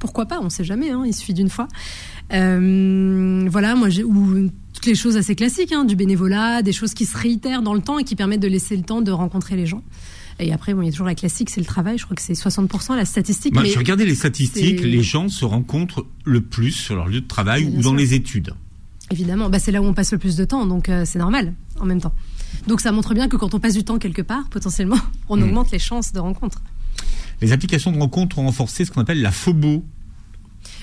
[0.00, 1.68] pourquoi pas, on sait jamais, hein, il suffit d'une fois.
[2.32, 6.94] Euh, voilà, moi j'ai ou toutes les choses assez classiques, hein, du bénévolat, des choses
[6.94, 9.54] qui se réitèrent dans le temps et qui permettent de laisser le temps de rencontrer
[9.54, 9.84] les gens.
[10.40, 11.98] Et après, bon, il y a toujours la classique, c'est le travail.
[11.98, 13.52] Je crois que c'est 60% la statistique.
[13.52, 17.20] Bah, mais Je regardais les statistiques, les gens se rencontrent le plus sur leur lieu
[17.20, 17.94] de travail ou dans sûr.
[17.94, 18.54] les études.
[19.10, 21.52] évidemment, bah, c'est là où on passe le plus de temps, donc euh, c'est normal
[21.78, 22.14] en même temps.
[22.66, 25.42] Donc ça montre bien que quand on passe du temps quelque part, potentiellement, on Mm.
[25.42, 26.62] augmente les chances de rencontre.
[27.40, 29.84] Les applications de rencontres ont renforcé ce qu'on appelle la phobo.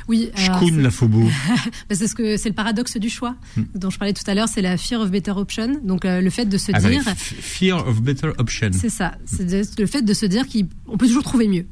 [0.07, 1.21] Oui, alors, Shkoun, la phobo.
[1.89, 3.63] Bah, c'est ce que c'est le paradoxe du choix Hmm.
[3.75, 4.47] dont je parlais tout à l'heure.
[4.47, 5.79] C'est la fear of better option.
[5.83, 8.69] Donc euh, le fait de se Attendez, dire, f- fear of better option.
[8.73, 11.65] c'est ça, c'est de- le fait de se dire qu'on peut toujours trouver mieux.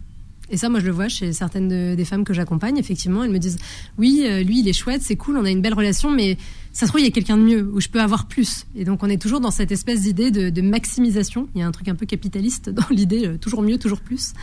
[0.51, 2.77] Et ça, moi, je le vois chez certaines de- des femmes que j'accompagne.
[2.77, 3.57] Effectivement, elles me disent,
[3.97, 6.37] oui, euh, lui, il est chouette, c'est cool, on a une belle relation, mais
[6.77, 8.65] ça se trouve, il y a quelqu'un de mieux où je peux avoir plus.
[8.75, 11.47] Et donc, on est toujours dans cette espèce d'idée de, de maximisation.
[11.55, 14.33] Il y a un truc un peu capitaliste dans l'idée, euh, toujours mieux, toujours plus.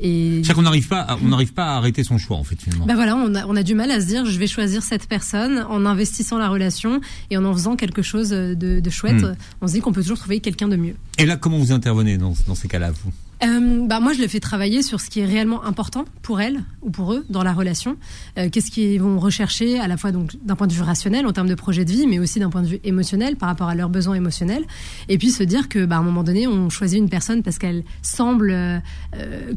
[0.00, 2.54] Et C'est-à-dire qu'on n'arrive pas, à- on n'arrive pas à arrêter son choix en fait
[2.62, 2.86] finalement.
[2.86, 5.08] bah voilà, on a, on a du mal à se dire je vais choisir cette
[5.08, 7.00] personne en investissant la relation
[7.30, 9.20] et en en faisant quelque chose de, de chouette.
[9.22, 9.34] Hmm.
[9.60, 10.94] On se dit qu'on peut toujours trouver quelqu'un de mieux.
[11.18, 13.10] Et là, comment vous intervenez dans, dans ces cas-là, vous?
[13.44, 16.62] Euh, bah moi, je les fais travailler sur ce qui est réellement important pour elles
[16.82, 17.96] ou pour eux dans la relation.
[18.36, 21.32] Euh, Qu'est-ce qu'ils vont rechercher à la fois donc d'un point de vue rationnel en
[21.32, 23.74] termes de projet de vie, mais aussi d'un point de vue émotionnel par rapport à
[23.74, 24.64] leurs besoins émotionnels.
[25.08, 27.58] Et puis se dire que, bah, à un moment donné, on choisit une personne parce
[27.58, 28.80] qu'elle semble euh,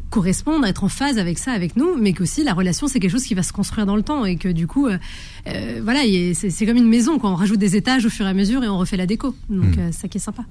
[0.10, 3.24] correspondre, être en phase avec ça, avec nous, mais qu'aussi la relation c'est quelque chose
[3.24, 6.02] qui va se construire dans le temps et que du coup, euh, voilà,
[6.34, 8.68] c'est comme une maison quand on rajoute des étages au fur et à mesure et
[8.68, 9.36] on refait la déco.
[9.50, 10.44] Donc c'est ça qui est sympa.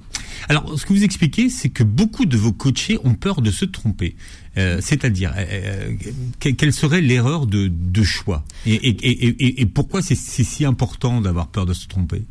[0.49, 3.63] Alors, ce que vous expliquez, c'est que beaucoup de vos coachés ont peur de se
[3.63, 4.15] tromper.
[4.57, 5.93] Euh, c'est-à-dire, euh,
[6.39, 8.43] quelle serait l'erreur de, choix?
[8.65, 12.23] Et pourquoi c'est si important d'avoir peur de se tromper?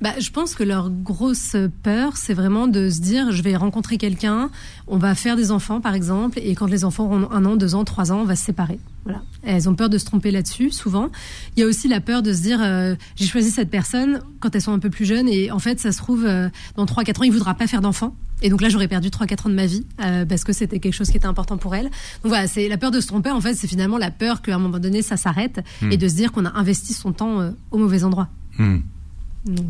[0.00, 3.98] Bah, je pense que leur grosse peur, c'est vraiment de se dire, je vais rencontrer
[3.98, 4.50] quelqu'un,
[4.86, 7.74] on va faire des enfants, par exemple, et quand les enfants auront un an, deux
[7.74, 8.80] ans, trois ans, on va se séparer.
[9.04, 9.22] Voilà.
[9.42, 11.10] Elles ont peur de se tromper là-dessus, souvent.
[11.56, 14.54] Il y a aussi la peur de se dire, euh, j'ai choisi cette personne quand
[14.54, 17.04] elles sont un peu plus jeunes, et en fait, ça se trouve, euh, dans trois,
[17.04, 18.14] quatre ans, il voudra pas faire d'enfants.
[18.40, 20.78] Et donc là, j'aurais perdu trois, quatre ans de ma vie euh, parce que c'était
[20.78, 21.84] quelque chose qui était important pour elle.
[21.84, 23.30] Donc voilà, c'est la peur de se tromper.
[23.30, 26.14] En fait, c'est finalement la peur qu'à un moment donné, ça s'arrête et de se
[26.14, 28.30] dire qu'on a investi son temps au mauvais endroit.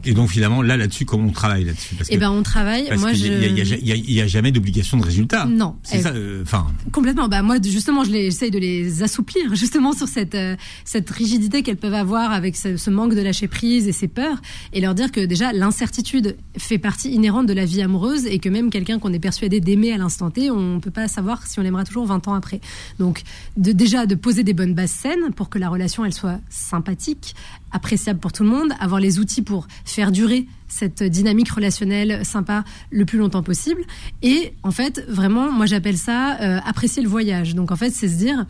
[0.05, 1.95] Et donc finalement là là-dessus comment on travaille là-dessus?
[2.09, 2.91] Eh ben on travaille.
[2.99, 5.45] moi je il y, a, jamais d'obligation de résultat.
[5.47, 5.77] Non.
[5.85, 6.11] C'est ça.
[6.11, 6.67] Euh, enfin.
[6.91, 7.29] complètement.
[7.29, 11.77] Bah moi justement je j'essaye de les assouplir justement sur cette euh, cette rigidité qu'elles
[11.77, 14.41] peuvent avoir avec ce, manque de lâcher prise et ces peurs
[14.73, 18.49] et leur dire que déjà l'incertitude fait partie inhérente de la vie amoureuse et que
[18.49, 21.63] même quelqu'un qu'on est persuadé d'aimer à l'instant T on peut pas savoir si on
[21.63, 22.61] l'aimera toujours 20 ans après.
[22.99, 23.23] Donc
[23.57, 27.35] de, déjà de poser des bonnes bases saines pour que la relation elle soit sympathique,
[27.73, 32.65] appréciable pour tout le monde, avoir les outils pour faire durer cette dynamique relationnelle sympa
[32.91, 33.83] le plus longtemps possible.
[34.23, 37.55] Et en fait, vraiment, moi j'appelle ça euh, apprécier le voyage.
[37.55, 38.47] Donc en fait, c'est se dire,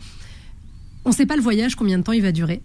[1.05, 2.61] on ne sait pas le voyage combien de temps il va durer,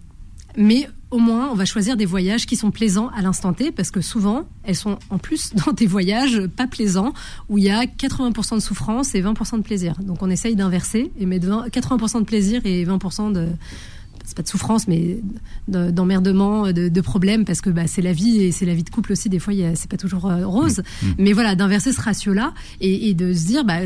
[0.55, 3.91] mais au moins on va choisir des voyages qui sont plaisants à l'instant T, parce
[3.91, 7.13] que souvent elles sont en plus dans des voyages pas plaisants
[7.49, 9.95] où il y a 80% de souffrance et 20% de plaisir.
[10.01, 13.47] Donc on essaye d'inverser et mettre 80% de plaisir et 20% de
[14.27, 15.19] c'est pas de souffrance, mais
[15.69, 18.89] d'emmerdement, de, de, problèmes, parce que bah, c'est la vie et c'est la vie de
[18.89, 19.29] couple aussi.
[19.29, 20.79] Des fois, c'est pas toujours euh, rose.
[21.01, 21.07] Mm.
[21.07, 21.15] Mm.
[21.17, 23.79] Mais voilà, d'inverser ce ratio-là et, de se dire, bah,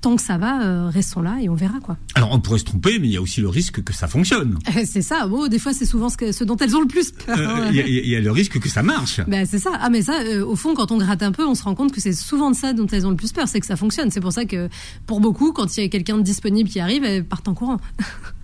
[0.00, 1.96] tant que ça va, euh, restons là et on verra quoi.
[2.16, 4.58] Alors on pourrait se tromper, mais il y a aussi le risque que ça fonctionne.
[4.84, 5.28] c'est ça.
[5.28, 7.38] Bon, des fois c'est souvent ce, que, ce, dont elles ont le plus peur.
[7.38, 9.20] Euh, il y, a le risque que ça marche.
[9.28, 9.70] Ben, c'est ça.
[9.80, 12.00] Ah mais ça, au fond, quand on gratte un peu, on se rend compte que
[12.00, 14.10] c'est souvent de ça dont elles ont le plus peur, c'est que ça fonctionne.
[14.10, 14.68] C'est pour ça que
[15.06, 17.78] pour beaucoup, quand il y a quelqu'un de disponible qui arrive, elles partent en courant.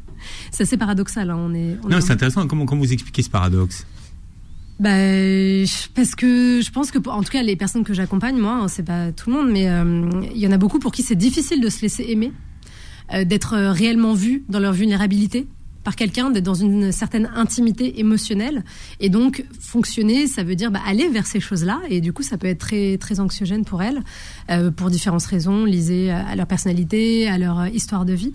[0.51, 1.31] c'est assez paradoxal.
[1.31, 2.47] Hein, on est, non, c'est intéressant.
[2.47, 3.87] Comment, comment vous expliquez ce paradoxe?
[4.79, 4.91] Bah,
[5.95, 8.85] parce que je pense que, en tout cas, les personnes que j'accompagne, moi, hein, c'est
[8.85, 11.61] pas tout le monde, mais euh, il y en a beaucoup pour qui c'est difficile
[11.61, 12.33] de se laisser aimer,
[13.13, 15.49] euh, d'être euh, réellement vu dans leur vulnérabilité
[15.85, 18.65] par quelqu'un, d'être dans une certaine intimité émotionnelle.
[19.01, 21.81] Et donc, fonctionner, ça veut dire bah, aller vers ces choses-là.
[21.89, 24.03] Et du coup, ça peut être très, très anxiogène pour elles,
[24.51, 28.33] euh, pour différentes raisons, liées à leur personnalité, à leur histoire de vie.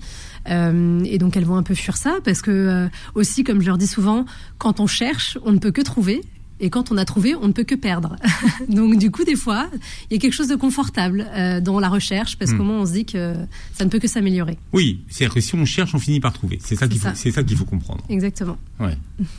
[0.50, 3.68] Euh, et donc, elles vont un peu fuir ça, parce que euh, aussi, comme je
[3.68, 4.26] leur dis souvent,
[4.58, 6.22] quand on cherche, on ne peut que trouver.
[6.60, 8.16] Et quand on a trouvé, on ne peut que perdre.
[8.70, 9.70] Donc du coup, des fois,
[10.10, 12.58] il y a quelque chose de confortable euh, dans la recherche parce hmm.
[12.58, 13.34] qu'au moins on se dit que
[13.74, 14.58] ça ne peut que s'améliorer.
[14.72, 16.60] Oui, c'est-à-dire que si on cherche, on finit par trouver.
[16.64, 18.04] C'est ça qu'il faut, c'est ça qu'il faut comprendre.
[18.10, 18.58] Exactement.
[18.80, 18.98] Ouais.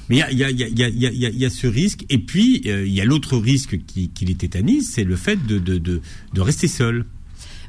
[0.09, 2.19] Mais il y a, y, a, y, a, y, a, y a ce risque, et
[2.19, 5.79] puis il y a l'autre risque qui, qui les tétanise, c'est le fait de, de,
[5.79, 6.01] de,
[6.33, 7.05] de rester seul.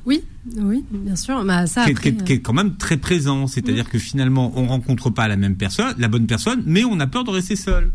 [0.06, 0.24] Oui,
[0.58, 1.44] oui, bien sûr.
[1.46, 3.48] Bah, ça, qui, est, qui, est, quand même très présent.
[3.48, 7.08] C'est-à-dire que finalement, on rencontre pas la même personne, la bonne personne, mais on a
[7.08, 7.92] peur de rester seul.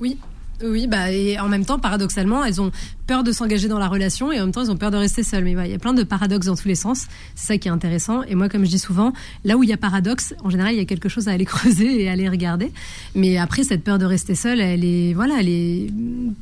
[0.00, 0.18] Oui,
[0.62, 2.70] oui, bah, et en même temps, paradoxalement, elles ont
[3.06, 5.22] peur de s'engager dans la relation et en même temps, elles ont peur de rester
[5.22, 5.44] seules.
[5.44, 7.06] Mais il y a plein de paradoxes dans tous les sens.
[7.34, 8.22] C'est ça qui est intéressant.
[8.22, 9.12] Et moi, comme je dis souvent,
[9.44, 11.44] là où il y a paradoxe, en général, il y a quelque chose à aller
[11.54, 12.72] creuser et à aller regarder.
[13.14, 15.88] Mais après, cette peur de rester seule, elle est, voilà, elle est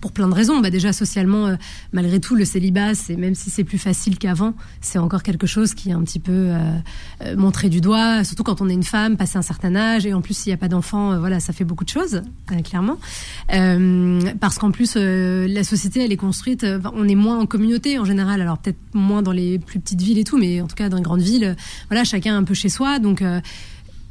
[0.01, 0.61] pour plein de raisons.
[0.61, 1.57] Bah, déjà, socialement, euh,
[1.93, 5.75] malgré tout, le célibat, c'est même si c'est plus facile qu'avant, c'est encore quelque chose
[5.75, 6.77] qui est un petit peu euh,
[7.23, 10.07] euh, montré du doigt, surtout quand on est une femme, passé un certain âge.
[10.07, 12.23] Et en plus, s'il n'y a pas d'enfant, voilà, ça fait beaucoup de choses,
[12.65, 12.99] clairement.
[13.49, 18.41] parce qu'en plus, la société, elle est construite on est moins en communauté en général.
[18.41, 20.97] Alors peut-être moins dans les plus petites villes et tout, mais en tout cas dans
[20.97, 21.57] les grandes villes,
[21.89, 22.99] voilà, chacun un peu chez soi.
[22.99, 23.23] Donc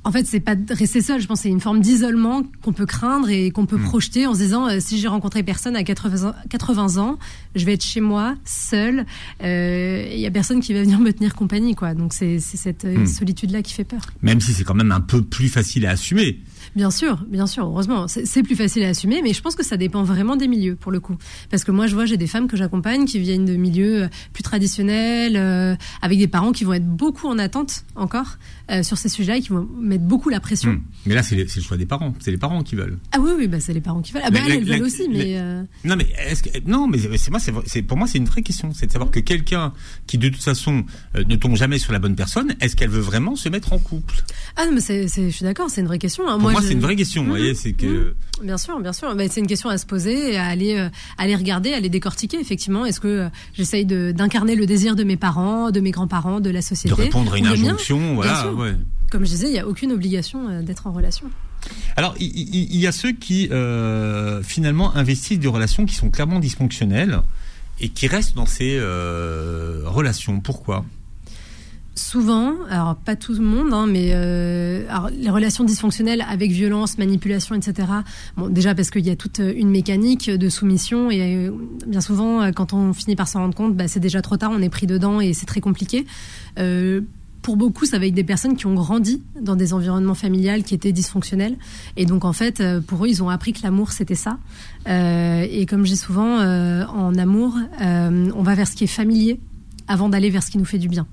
[0.04, 1.22] en fait, c'est pas de rester seul.
[1.22, 3.84] Je pense c'est une forme d'isolement qu'on peut craindre et qu'on peut hmm.
[3.84, 7.20] projeter en se disant euh, si j'ai rencontré personne à 80 ans,
[7.56, 9.06] je vais être chez moi, seul.
[9.42, 11.94] Il y a personne qui va venir me tenir compagnie, quoi.
[11.94, 13.06] Donc c'est cette hmm.
[13.06, 14.02] solitude-là qui fait peur.
[14.22, 16.40] Même si c'est quand même un peu plus facile à assumer.
[16.76, 18.08] Bien sûr, bien sûr, heureusement.
[18.08, 20.92] C'est plus facile à assumer, mais je pense que ça dépend vraiment des milieux, pour
[20.92, 21.18] le coup.
[21.50, 24.08] Parce que moi, je vois, j'ai des femmes que j'accompagne qui viennent de milieux euh,
[24.32, 28.38] plus traditionnels, euh, avec des parents qui vont être beaucoup en attente encore
[28.70, 30.72] euh, sur ces sujets et qui vont mettre beaucoup la pression.
[30.72, 30.82] Hmm.
[31.06, 32.14] Mais là, c'est le, choix des parents.
[32.20, 32.98] C'est les parents qui veulent.
[33.12, 34.24] Ah oui, oui, bah, c'est les parents qui veulent.
[34.26, 35.42] Ah bah, elles, veulent aussi, mais...
[35.84, 36.70] Non, mais, que...
[36.70, 38.72] non, mais c'est moi, c'est pour moi, c'est une vraie question.
[38.74, 39.74] C'est de savoir que quelqu'un
[40.08, 43.36] qui, de toute façon, ne tombe jamais sur la bonne personne, est-ce qu'elle veut vraiment
[43.36, 44.24] se mettre en couple?
[44.56, 46.28] Ah non, mais je suis d'accord, c'est une vraie question.
[46.28, 46.38] Hein.
[46.38, 47.24] moi, c'est une vraie question.
[47.24, 47.38] Vous mhm.
[47.38, 47.86] voyez, c'est que.
[47.86, 48.13] Mhm.
[48.43, 49.15] Bien sûr, bien sûr.
[49.30, 52.39] c'est une question à se poser, à aller, euh, aller regarder, à aller décortiquer.
[52.39, 56.50] Effectivement, est-ce que euh, j'essaye d'incarner le désir de mes parents, de mes grands-parents, de
[56.50, 58.52] la société, de répondre à une injonction, voilà.
[58.54, 58.76] Ouais.
[59.12, 61.28] Comme je disais, il n'y a aucune obligation euh, d'être en relation.
[61.95, 63.47] Alors, il, y a ceux qui
[64.43, 67.21] finalement investissent des relations qui sont clairement dysfonctionnelles
[67.80, 70.39] et qui restent dans ces relations.
[70.39, 70.84] Pourquoi?
[72.02, 74.84] Souvent, alors pas tout le monde, hein, mais euh,
[75.18, 77.88] les relations dysfonctionnelles avec violence, manipulation, etc.
[78.36, 81.52] Bon, déjà parce qu'il y a toute une mécanique de soumission et euh,
[81.86, 84.52] bien souvent, euh, quand on finit par s'en rendre compte, bah, c'est déjà trop tard,
[84.52, 86.06] on est pris dedans et c'est très compliqué.
[86.58, 87.02] Euh,
[87.42, 90.74] pour beaucoup, ça va avec des personnes qui ont grandi dans des environnements familiales qui
[90.74, 91.58] étaient dysfonctionnels.
[91.98, 94.38] Et donc, en fait, euh, pour eux, ils ont appris que l'amour, c'était ça.
[94.88, 98.88] Euh, et comme dis souvent, euh, en amour, euh, on va vers ce qui est
[98.88, 99.40] familier
[99.88, 101.08] avant d'aller vers ce qui nous fait du bien.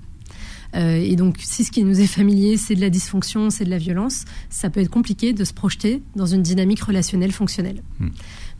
[0.75, 3.69] Euh, et donc, si ce qui nous est familier, c'est de la dysfonction, c'est de
[3.71, 7.81] la violence, ça peut être compliqué de se projeter dans une dynamique relationnelle fonctionnelle.
[7.99, 8.09] Hmm.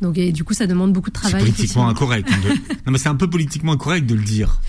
[0.02, 1.42] Donc, et du coup, ça demande beaucoup de C'est travail.
[1.46, 1.90] politiquement effectivement.
[1.90, 2.30] incorrect.
[2.32, 4.62] hein, de- Non, mais c'est un peu politiquement incorrect de le dire.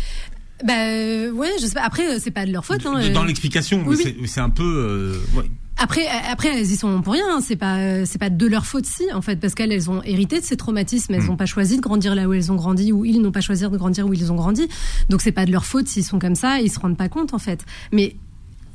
[0.66, 1.82] Bah euh, ouais, je sais pas.
[1.84, 2.84] Après, euh, c'est pas de leur faute.
[2.84, 4.62] Hein, Dans l'explication, oui, c'est- c'est un peu.
[4.62, 5.50] euh, ouais.
[5.82, 7.24] Après, après, elles y sont pour rien.
[7.30, 7.40] hein.
[7.42, 10.02] C'est pas, euh, c'est pas de leur faute si, en fait, parce qu'elles, elles ont
[10.02, 11.14] hérité de ces traumatismes.
[11.14, 11.26] Elles Mm.
[11.28, 13.62] n'ont pas choisi de grandir là où elles ont grandi, ou ils n'ont pas choisi
[13.62, 14.68] de grandir où ils ont grandi.
[15.08, 16.60] Donc c'est pas de leur faute s'ils sont comme ça.
[16.60, 17.64] Ils se rendent pas compte, en fait.
[17.92, 18.14] Mais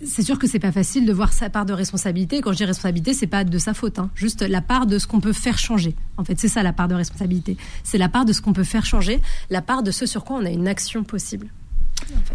[0.04, 2.42] c'est sûr que c'est pas facile de voir sa part de responsabilité.
[2.42, 4.10] Quand je dis responsabilité, c'est pas de sa faute, hein.
[4.16, 5.96] juste la part de ce qu'on peut faire changer.
[6.18, 7.56] En fait, c'est ça la part de responsabilité.
[7.84, 10.38] C'est la part de ce qu'on peut faire changer, la part de ce sur quoi
[10.38, 11.48] on a une action possible.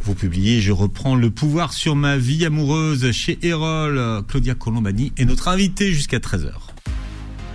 [0.03, 4.23] Vous publiez Je reprends le pouvoir sur ma vie amoureuse chez Erol.
[4.29, 6.53] Claudia Colombani est notre invitée jusqu'à 13h.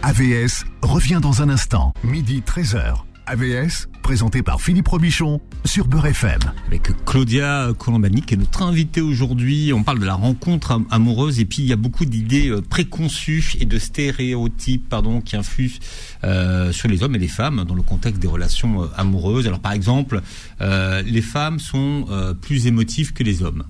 [0.04, 2.98] AVS revient dans un instant, midi 13h.
[3.26, 6.38] AVS, présenté par Philippe Robichon sur Beurre FM.
[6.68, 9.74] Avec Claudia Colombani qui est notre invitée aujourd'hui.
[9.74, 12.62] On parle de la rencontre am- amoureuse et puis il y a beaucoup d'idées euh,
[12.62, 15.80] préconçues et de stéréotypes pardon, qui influent
[16.24, 19.48] euh, sur les hommes et les femmes dans le contexte des relations euh, amoureuses.
[19.48, 20.22] Alors par exemple,
[20.62, 23.64] euh, les femmes sont euh, plus émotives que les hommes.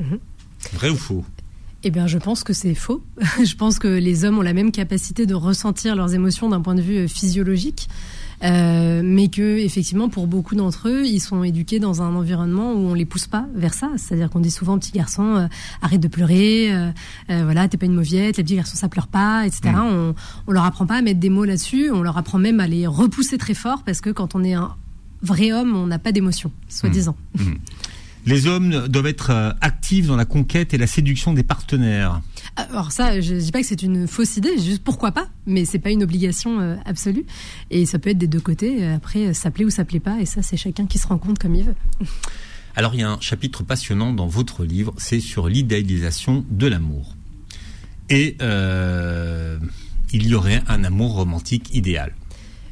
[0.00, 0.18] Mhm.
[0.72, 1.24] Vrai ou faux?
[1.84, 3.04] Eh bien, je pense que c'est faux.
[3.44, 6.74] je pense que les hommes ont la même capacité de ressentir leurs émotions d'un point
[6.74, 7.88] de vue euh, physiologique.
[8.44, 12.88] Euh, mais que effectivement pour beaucoup d'entre eux ils sont éduqués dans un environnement où
[12.88, 13.90] on les pousse pas vers ça.
[13.96, 15.46] C'est-à-dire qu'on dit souvent aux petits garçons euh,
[15.82, 16.90] arrête de pleurer euh,
[17.30, 19.80] euh, voilà t'es pas une mauviette les petits garçons ça pleure pas etc Mm.
[19.80, 20.14] on,
[20.46, 21.90] on leur apprend pas à mettre des mots là-dessus.
[21.90, 24.74] On leur apprend même à les repousser très fort parce que quand on est un
[25.20, 27.16] vrai homme on n'a pas d'émotion soi-disant
[28.26, 32.20] Les hommes doivent être euh, actifs dans la conquête et la séduction des partenaires.
[32.56, 35.78] Alors ça, je dis pas que c'est une fausse idée, juste pourquoi pas, mais c'est
[35.78, 37.24] pas une obligation euh, absolue.
[37.70, 38.84] Et ça peut être des deux côtés.
[38.84, 41.18] Euh, Après, ça plaît ou ça plaît pas, et ça, c'est chacun qui se rend
[41.18, 41.76] compte comme il veut.
[42.78, 47.16] Alors il y a un chapitre passionnant dans votre livre, c'est sur l'idéalisation de l'amour.
[48.08, 49.58] Et euh,
[50.12, 52.12] il y aurait un amour romantique idéal.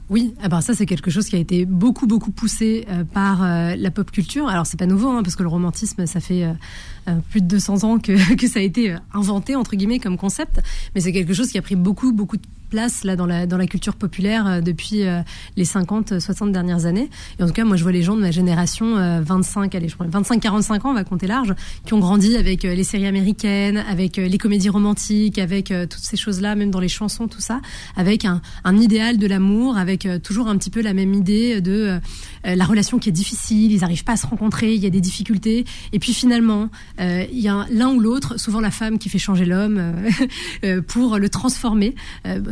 [0.08, 3.42] Oui, ah ben ça c'est quelque chose qui a été beaucoup beaucoup poussé euh, par
[3.42, 4.48] euh, la pop culture.
[4.48, 7.82] Alors c'est pas nouveau hein, parce que le romantisme ça fait euh, plus de 200
[7.82, 10.60] ans que, que ça a été inventé entre guillemets comme concept,
[10.94, 13.56] mais c'est quelque chose qui a pris beaucoup beaucoup de place là dans la dans
[13.56, 15.22] la culture populaire euh, depuis euh,
[15.56, 17.10] les 50 60 dernières années.
[17.38, 19.88] Et en tout cas, moi je vois les gens de ma génération euh, 25 allez,
[19.88, 22.84] je crois 25 45 ans, on va compter large, qui ont grandi avec euh, les
[22.84, 26.88] séries américaines, avec euh, les comédies romantiques, avec euh, toutes ces choses-là, même dans les
[26.88, 27.60] chansons tout ça,
[27.96, 31.60] avec un, un idéal de l'amour, avec euh, toujours un petit peu la même idée
[31.60, 31.98] de euh,
[32.46, 34.90] euh, la relation qui est difficile, ils n'arrivent pas à se rencontrer, il y a
[34.90, 36.68] des difficultés, et puis finalement,
[37.00, 40.10] euh, il y a l'un ou l'autre, souvent la femme qui fait changer l'homme euh,
[40.64, 41.94] euh, pour le transformer.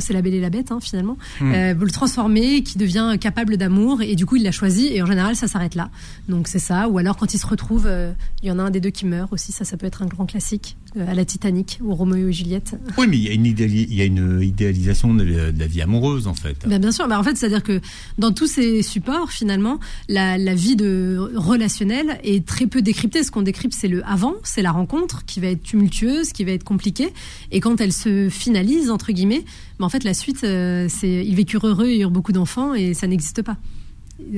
[0.05, 4.03] C'est la belle et la bête hein, finalement, euh, le transformer, qui devient capable d'amour,
[4.03, 5.91] et du coup il l'a choisi, et en général ça s'arrête là.
[6.29, 6.89] Donc c'est ça.
[6.89, 8.13] Ou alors quand ils se retrouvent, euh,
[8.43, 10.07] il y en a un des deux qui meurt aussi, ça ça peut être un
[10.07, 12.77] grand classique euh, à la Titanic ou Roméo et Juliette.
[12.99, 15.67] Oui, mais il y a une, idéali- il y a une idéalisation de, de la
[15.67, 16.57] vie amoureuse en fait.
[16.67, 17.81] Ben, bien sûr, ben, en fait, c'est-à-dire que
[18.19, 23.23] dans tous ces supports, finalement, la, la vie de relationnelle est très peu décryptée.
[23.23, 26.53] Ce qu'on décrypte, c'est le avant, c'est la rencontre qui va être tumultueuse, qui va
[26.53, 27.13] être compliquée.
[27.53, 29.45] Et quand elle se finalise, entre guillemets,
[29.79, 32.95] ben, en fait, la suite, euh, c'est ils vécurent heureux, ils eurent beaucoup d'enfants et
[32.95, 33.57] ça n'existe pas.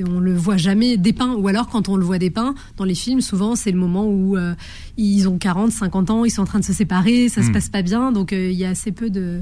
[0.07, 3.21] On le voit jamais dépeint, ou alors quand on le voit dépeint dans les films,
[3.21, 4.53] souvent c'est le moment où euh,
[4.97, 7.53] ils ont 40, 50 ans, ils sont en train de se séparer, ça se Mm.
[7.53, 9.41] passe pas bien, donc euh, il y a assez peu de.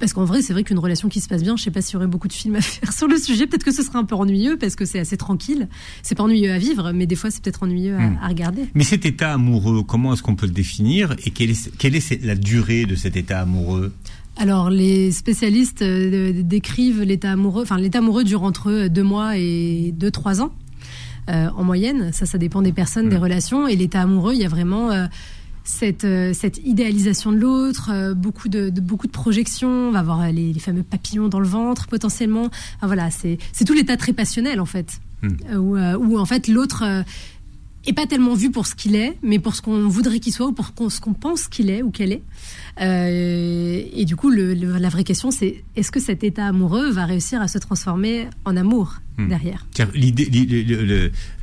[0.00, 1.94] Parce qu'en vrai, c'est vrai qu'une relation qui se passe bien, je sais pas s'il
[1.94, 3.46] y aurait beaucoup de films à faire sur le sujet.
[3.46, 5.68] Peut-être que ce serait un peu ennuyeux parce que c'est assez tranquille.
[6.02, 8.18] C'est pas ennuyeux à vivre, mais des fois c'est peut-être ennuyeux à, Mm.
[8.20, 8.62] à regarder.
[8.74, 12.22] Mais cet état amoureux, comment est-ce qu'on peut le définir et quelle est, quelle est
[12.22, 13.94] la durée de cet état amoureux?
[14.36, 17.62] Alors, les spécialistes euh, décrivent l'état amoureux.
[17.62, 20.52] Enfin, l'état amoureux dure entre deux mois et deux, trois ans
[21.30, 22.10] euh, en moyenne.
[22.12, 23.22] Ça, ça dépend des personnes, des Mm.
[23.22, 23.68] relations.
[23.68, 25.06] Et l'état amoureux, il y a vraiment euh,
[25.62, 29.70] cette, cette idéalisation de l'autre, beaucoup de, de- beaucoup de projections.
[29.88, 32.46] On va avoir les, les fameux papillons dans le ventre potentiellement.
[32.76, 35.28] Enfin, voilà, c'est tout l'état très passionnel en fait, Mm.
[35.54, 36.84] Euh, où, où en fait l'autre
[37.86, 40.46] et pas tellement vu pour ce qu'il est, mais pour ce qu'on voudrait qu'il soit
[40.46, 42.22] ou pour ce qu'on pense qu'il est ou qu'elle est.
[42.80, 47.04] Euh, et du coup, le, la vraie question, c'est est-ce que cet état amoureux va
[47.04, 49.28] réussir à se transformer en amour hmm.
[49.28, 49.66] derrière?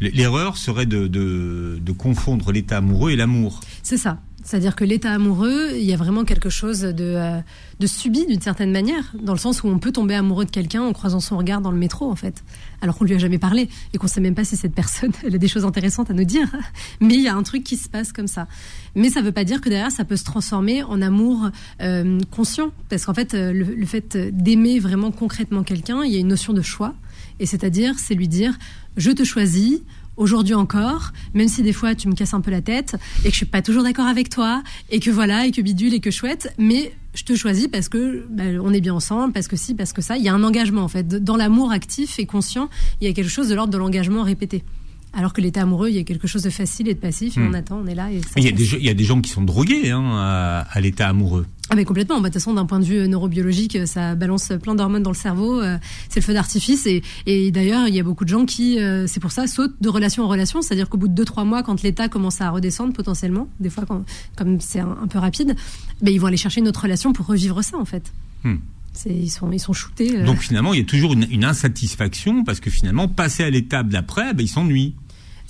[0.02, 3.62] L'erreur serait de, de, de confondre l'état amoureux et l'amour.
[3.84, 4.20] C'est ça.
[4.44, 7.40] C'est-à-dire que l'état amoureux, il y a vraiment quelque chose de, euh,
[7.80, 10.82] de subi d'une certaine manière, dans le sens où on peut tomber amoureux de quelqu'un
[10.82, 12.44] en croisant son regard dans le métro, en fait,
[12.82, 15.30] alors qu'on lui a jamais parlé et qu'on sait même pas si cette personne a
[15.30, 16.48] des choses intéressantes à nous dire.
[17.02, 18.48] Mais il y a un truc qui se passe comme ça.
[18.96, 21.50] Mais ça veut pas dire que derrière ça peut se transformer en amour
[21.82, 26.20] euh, conscient, parce qu'en fait, euh, le fait d'aimer vraiment concrètement quelqu'un, il y a
[26.20, 26.96] une notion de choix,
[27.40, 28.58] et c'est-à-dire c'est lui dire
[28.98, 29.82] je te choisis
[30.18, 33.32] aujourd'hui encore, même si des fois tu me casses un peu la tête et que
[33.32, 36.12] je suis pas toujours d'accord avec toi et que voilà et que bidule et que
[36.12, 39.76] chouette, mais je te choisis parce que bah, on est bien ensemble, parce que si,
[39.76, 40.18] parce que ça.
[40.18, 42.70] Il y a un engagement en fait dans l'amour actif et conscient.
[43.00, 44.64] Il y a quelque chose de l'ordre de l'engagement répété.
[45.14, 47.42] Alors que l'état amoureux, il y a quelque chose de facile et de passif, et
[47.42, 47.56] on hmm.
[47.56, 48.10] attend, on est là.
[48.12, 50.82] Et il, y a des, il y a des gens qui sont drogués hein, à,
[50.82, 51.46] l'état amoureux.
[51.70, 52.16] Ah mais complètement.
[52.16, 55.16] Bah, de toute façon, d'un point de vue neurobiologique, ça balance plein d'hormones dans le
[55.16, 55.62] cerveau.
[55.62, 56.86] Euh, c'est le feu d'artifice.
[56.86, 59.76] Et, et d'ailleurs, il y a beaucoup de gens qui, euh, c'est pour ça, sautent
[59.82, 60.62] de relation en relation.
[60.62, 63.86] C'est-à-dire qu'au bout de deux trois mois, quand l'état commence à redescendre potentiellement, des fois,
[63.86, 64.04] quand,
[64.38, 65.56] comme c'est un, peu rapide,
[66.02, 68.12] ben ils vont aller chercher une autre relation pour revivre ça en fait.
[68.44, 68.58] Hmm.
[69.06, 70.18] Ils sont, shootés.
[70.18, 70.26] Euh.
[70.26, 73.88] Donc finalement, il y a toujours une, une insatisfaction parce que finalement, passer à l'étape
[73.88, 74.96] d'après, ben, ils s'ennuient.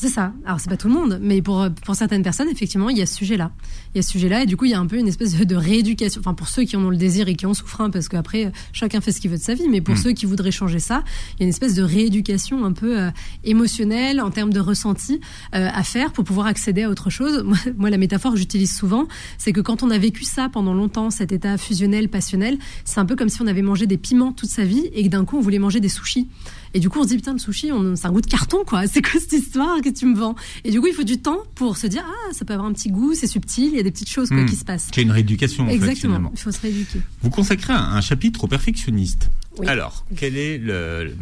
[0.01, 0.33] C'est ça.
[0.47, 3.05] Alors c'est pas tout le monde, mais pour pour certaines personnes, effectivement, il y a
[3.05, 3.51] ce sujet-là.
[3.93, 5.37] Il y a ce sujet-là, et du coup, il y a un peu une espèce
[5.37, 6.21] de, rééducation.
[6.21, 8.51] Enfin, pour ceux qui en ont le désir et qui en souffrent, hein, parce qu'après,
[8.73, 9.69] chacun fait ce qu'il veut de sa vie.
[9.69, 9.97] Mais pour mm.
[9.97, 11.03] ceux qui voudraient changer ça,
[11.35, 13.11] il y a une espèce de rééducation un peu euh,
[13.43, 15.21] émotionnelle en termes de ressenti
[15.53, 17.43] euh, à faire pour pouvoir accéder à autre chose.
[17.45, 20.73] Moi, moi la métaphore que j'utilise souvent, c'est que quand on a vécu ça pendant
[20.73, 24.31] longtemps, cet état fusionnel, passionnel, c'est un peu comme si on avait mangé des piments
[24.31, 26.27] toute sa vie et que d'un coup, on voulait manger des sushis.
[26.73, 28.87] Et du coup, on se dit, putain, le sushi, c'est un goût de carton, quoi.
[28.91, 30.35] C'est quoi cette histoire que tu me vends?
[30.63, 32.73] Et du coup, il faut du temps pour se dire, ah, ça peut avoir un
[32.73, 34.45] petit goût, c'est subtil, il y a des petites choses quoi, hmm.
[34.45, 34.89] qui se passent.
[34.93, 37.01] C'est une rééducation, en Exactement, il faut se rééduquer.
[37.21, 39.29] Vous consacrez un, chapitre aux perfectionnistes.
[39.67, 41.15] Alors, quelle est le,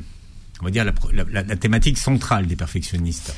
[0.61, 3.33] on va dire, la, la thématique centrale des perfectionnistes?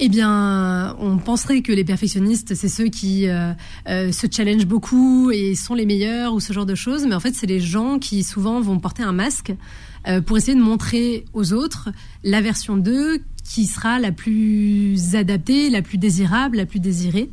[0.00, 3.52] Eh bien, on penserait que les perfectionnistes, c'est ceux qui euh,
[3.88, 7.20] euh, se challengent beaucoup et sont les meilleurs ou ce genre de choses, mais en
[7.20, 9.54] fait, c'est les gens qui souvent vont porter un masque
[10.26, 11.90] pour essayer de montrer aux autres
[12.22, 17.30] la version d'eux qui sera la plus adaptée, la plus désirable, la plus désirée.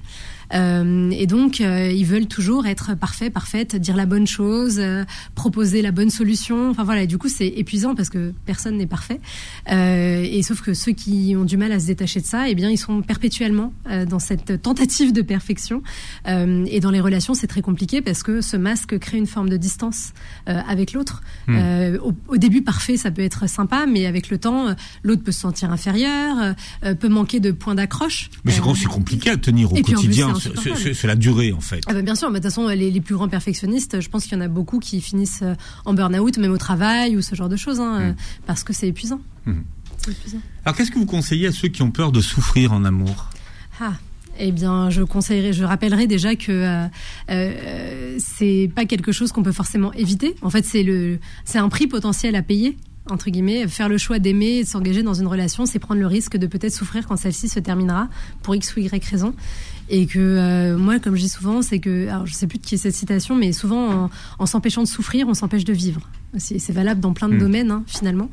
[0.53, 5.03] Euh, et donc, euh, ils veulent toujours être parfaits, parfaites, dire la bonne chose, euh,
[5.35, 6.69] proposer la bonne solution.
[6.69, 9.19] Enfin voilà, et du coup, c'est épuisant parce que personne n'est parfait.
[9.67, 12.69] et sauf que ceux qui ont du mal à se détacher de ça, eh bien,
[12.69, 13.73] ils sont perpétuellement
[14.07, 15.81] dans cette tentative de perfection.
[16.27, 19.57] et dans les relations, c'est très compliqué parce que ce masque crée une forme de
[19.57, 20.13] distance
[20.45, 21.21] avec l'autre.
[21.47, 21.95] Hmm.
[22.03, 25.41] Au, au, début, parfait, ça peut être sympa, mais avec le temps, l'autre peut se
[25.41, 26.55] sentir inférieur,
[26.99, 28.29] peut manquer de points d'accroche.
[28.43, 30.33] Mais c'est compliqué à tenir au quotidien
[30.93, 31.81] c'est la durée en fait.
[31.87, 34.23] Ah bah, bien sûr, mais de toute façon, les, les, plus grands perfectionnistes, je pense
[34.23, 37.35] qu'il y en a beaucoup qui finissent euh, en burn-out, même au travail ou ce
[37.35, 38.03] genre de choses, hein, mm.
[38.03, 38.13] euh,
[38.45, 39.21] parce que c'est épuisant.
[39.45, 39.61] Mm.
[40.09, 40.41] épuisant.
[40.65, 43.29] Alors qu'est-ce que vous conseillez à ceux qui ont peur de souffrir en amour?
[43.79, 43.93] Ah.
[44.39, 46.87] Eh bien, je conseillerais, je rappellerai déjà que euh,
[47.29, 50.35] euh, c'est pas quelque chose qu'on peut forcément éviter.
[50.41, 52.77] En fait, c'est le, c'est un prix potentiel à payer
[53.09, 56.07] entre guillemets, faire le choix d'aimer et de s'engager dans une relation, c'est prendre le
[56.07, 58.09] risque de peut-être souffrir quand celle-ci se terminera
[58.43, 59.33] pour X ou Y raison.
[59.89, 62.63] Et que euh, moi, comme je dis souvent, c'est que, alors je sais plus de
[62.63, 66.01] qui est cette citation, mais souvent, en, s'empêchant de souffrir, on s'empêche de vivre.
[66.37, 67.39] C'est valable dans plein de hmm.
[67.39, 68.29] domaines, hein, finalement.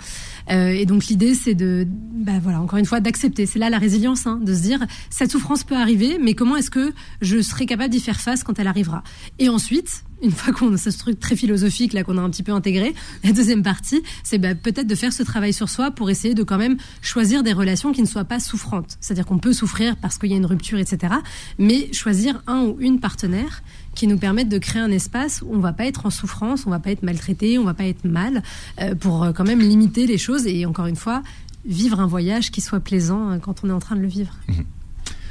[0.50, 3.44] Euh, et donc l'idée, c'est de, bah voilà, encore une fois, d'accepter.
[3.44, 6.70] C'est là la résilience, hein, de se dire, cette souffrance peut arriver, mais comment est-ce
[6.70, 9.02] que je serai capable d'y faire face quand elle arrivera?
[9.40, 12.42] Et ensuite, une fois qu'on a ce truc très philosophique là qu'on a un petit
[12.42, 16.11] peu intégré, la deuxième partie, c'est bah, peut-être de faire ce travail sur soi pour
[16.11, 18.96] essayer de quand même choisir des relations qui ne soient pas souffrantes.
[19.00, 21.14] C'est-à-dire qu'on peut souffrir parce qu'il y a une rupture, etc.
[21.58, 23.62] Mais choisir un ou une partenaire
[23.94, 26.70] qui nous permette de créer un espace où on va pas être en souffrance, on
[26.70, 28.42] va pas être maltraité, on va pas être mal,
[28.80, 31.22] euh, pour euh, quand même limiter les choses et encore une fois
[31.64, 34.32] vivre un voyage qui soit plaisant euh, quand on est en train de le vivre.
[34.48, 34.62] Mmh.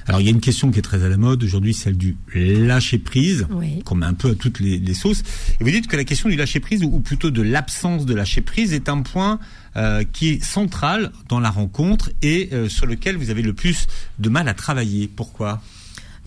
[0.08, 2.16] Alors il y a une question qui est très à la mode aujourd'hui, celle du
[2.34, 3.46] lâcher prise,
[3.84, 5.22] qu'on met un peu à toutes les, sauces.
[5.60, 8.40] Et vous dites que la question du lâcher prise, ou plutôt de l'absence de lâcher
[8.40, 9.40] prise, est un point
[9.76, 13.88] euh, qui est central dans la rencontre et euh, sur lequel vous avez le plus
[14.20, 15.10] de mal à travailler.
[15.14, 15.62] Pourquoi?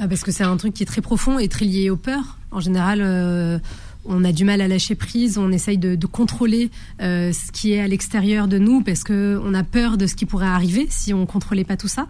[0.00, 2.38] Bah, Parce que c'est un truc qui est très profond et très lié aux peurs.
[2.50, 3.00] En général.
[3.02, 3.58] Euh,
[4.06, 6.70] on a du mal à lâcher prise, on essaye de, contrôler
[7.02, 10.14] euh, ce qui est à l'extérieur de nous parce que on a peur de ce
[10.14, 12.06] qui pourrait arriver si on contrôlait pas tout ça.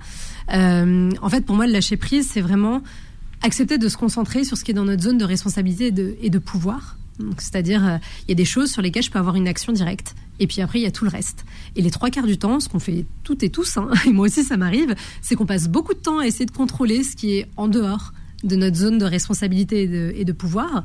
[0.55, 2.81] Euh, en fait, pour moi, le lâcher prise, c'est vraiment
[3.42, 6.16] accepter de se concentrer sur ce qui est dans notre zone de responsabilité et de,
[6.22, 6.96] et de pouvoir.
[7.38, 10.46] C'est-à-dire, il y a des choses sur lesquelles je peux avoir une action directe Et
[10.46, 11.44] puis après, il y a tout le reste.
[11.76, 14.26] Et les trois quarts du temps, ce qu'on fait toutes et tous, hein, et moi
[14.26, 17.37] aussi ça m'arrive, c'est qu'on passe beaucoup de temps à essayer de contrôler ce qui
[17.37, 18.12] est en dehors
[18.43, 20.82] de notre zone de responsabilité et de, et de pouvoir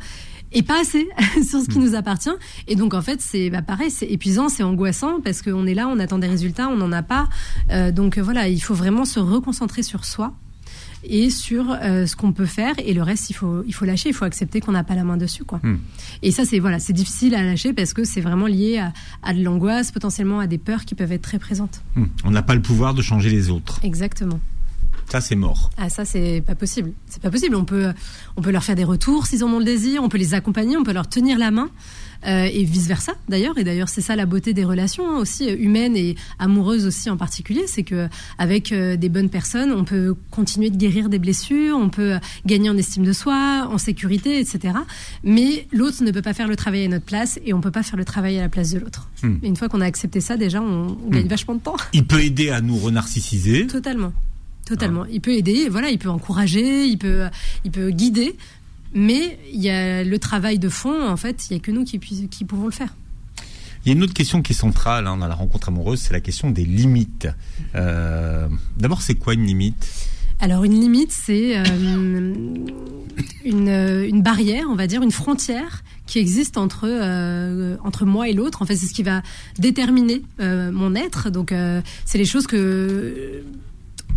[0.52, 1.08] et pas assez
[1.44, 2.30] sur ce qui nous appartient.
[2.68, 5.88] Et donc en fait, c'est bah, pareil, c'est épuisant, c'est angoissant parce qu'on est là,
[5.88, 7.30] on attend des résultats, on n'en a pas.
[7.72, 10.34] Euh, donc voilà, il faut vraiment se reconcentrer sur soi
[11.08, 12.76] et sur euh, ce qu'on peut faire.
[12.80, 14.10] Et le reste il faut il faut lâcher.
[14.10, 15.60] Il faut accepter qu'on n'a pas la main dessus quoi.
[15.64, 15.78] Hmm.
[16.22, 18.94] et ça c'est voilà c'est difficile à lâcher parce que c'est vraiment lié à,
[19.24, 21.82] à de l'angoisse potentiellement à des peurs qui peuvent être très présentes.
[21.96, 22.06] Hmm.
[22.24, 23.80] On n'a pas le pouvoir de changer les autres.
[23.84, 24.40] exactement.
[25.08, 25.70] Ça, c'est mort.
[25.78, 26.92] ah ça c'est pas possible.
[27.08, 27.56] C'est pas possible.
[27.56, 27.94] On peut
[28.38, 30.02] on peut leur faire des retours s'ils en ont le désir.
[30.02, 30.78] On peut les accompagner.
[30.78, 31.70] On peut leur tenir la main
[32.26, 35.50] euh, et vice versa d'ailleurs et d'ailleurs c'est ça la beauté des relations hein, aussi
[35.50, 38.08] euh, humaines et amoureuses aussi en particulier c'est que
[38.38, 42.70] avec euh, des bonnes personnes on peut continuer de guérir des blessures on peut gagner
[42.70, 44.76] en estime de soi en sécurité etc
[45.24, 47.84] mais l'autre ne peut pas faire le travail à notre place et on peut pas
[47.84, 49.38] faire le travail à la place de l'autre Hmm.
[49.44, 52.22] une fois qu'on a accepté ça déjà on, on gagne vachement de temps Il peut
[52.22, 53.68] aider à nous renarcissiser.
[53.68, 54.14] Totalement.
[54.66, 55.06] Totalement.
[55.06, 57.26] Il peut aider, voilà, il peut encourager, il peut,
[57.66, 58.36] il peut guider,
[58.96, 61.84] mais il y a le travail de fond, en fait, il y a que nous
[61.84, 62.00] qui,
[62.46, 62.96] pouvons le faire.
[63.84, 66.14] Il y a une autre question qui est centrale hein, dans la rencontre amoureuse, c'est
[66.14, 67.28] la question des limites.
[67.76, 69.88] Euh, D'abord, c'est quoi une limite?
[70.40, 71.64] Alors, une limite, c'est euh,
[73.44, 78.34] une, une barrière, on va dire, une frontière qui existe entre, euh, entre moi et
[78.34, 78.62] l'autre.
[78.62, 79.22] En fait, c'est ce qui va
[79.60, 81.30] déterminer mon être.
[81.30, 81.54] Donc,
[82.06, 83.44] c'est les choses que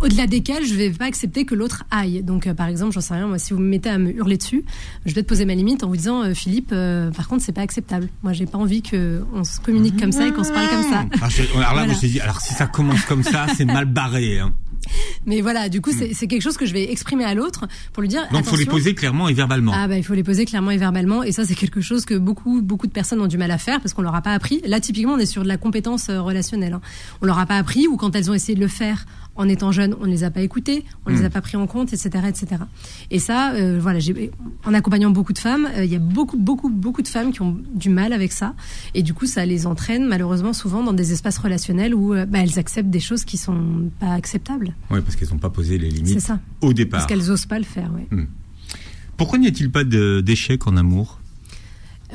[0.01, 2.23] au-delà desquelles je vais pas accepter que l'autre aille.
[2.23, 4.37] Donc, euh, par exemple, j'en sais rien, moi, si vous me mettez à me hurler
[4.37, 4.63] dessus,
[5.05, 7.51] je vais te poser ma limite en vous disant, euh, Philippe, euh, par contre, c'est
[7.51, 8.09] pas acceptable.
[8.23, 10.83] Moi, j'ai pas envie que on se communique comme ça et qu'on se parle comme
[10.91, 11.05] ça.
[11.17, 11.85] alors, je- alors là, Voilà.
[11.87, 14.39] moi, je dit, alors si ça commence comme ça, c'est mal barré.
[14.39, 14.53] hein.
[15.25, 18.01] Mais voilà, du coup, c'est c'est quelque chose que je vais exprimer à l'autre pour
[18.01, 18.21] lui dire.
[18.31, 19.73] Donc, faut les poser clairement et verbalement.
[19.75, 22.15] Ah bah il faut les poser clairement et verbalement et ça c'est quelque chose que
[22.15, 24.61] beaucoup beaucoup de personnes ont du mal à faire parce qu'on leur a pas appris.
[24.65, 26.73] Là typiquement on est sur de la compétence euh, relationnelle.
[26.73, 26.81] Hein.
[27.21, 29.05] On leur a pas appris ou quand elles ont essayé de le faire
[29.35, 31.65] en étant jeunes, on ne les a pas écoutées, on les a pas pris en
[31.65, 32.61] compte, etc., etc.
[33.09, 33.99] Et ça, euh, voilà,
[34.65, 37.41] en accompagnant beaucoup de femmes, euh, il y a beaucoup beaucoup beaucoup de femmes qui
[37.41, 38.53] ont du mal avec ça
[38.93, 42.39] et du coup ça les entraîne malheureusement souvent dans des espaces relationnels où euh, bah,
[42.39, 44.73] elles acceptent des choses qui sont pas acceptables.
[44.91, 46.39] Oui, parce qu'elles n'ont pas posé les limites ça.
[46.61, 46.99] au départ.
[46.99, 47.91] Parce qu'elles osent pas le faire.
[47.93, 48.07] Ouais.
[49.15, 51.18] Pourquoi n'y a-t-il pas d'échec en amour?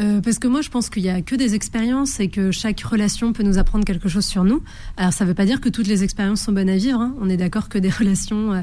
[0.00, 2.80] Euh, parce que moi, je pense qu'il y a que des expériences et que chaque
[2.80, 4.62] relation peut nous apprendre quelque chose sur nous.
[4.96, 7.00] Alors, ça ne veut pas dire que toutes les expériences sont bonnes à vivre.
[7.00, 7.14] hein.
[7.20, 8.62] On est d'accord que des relations euh,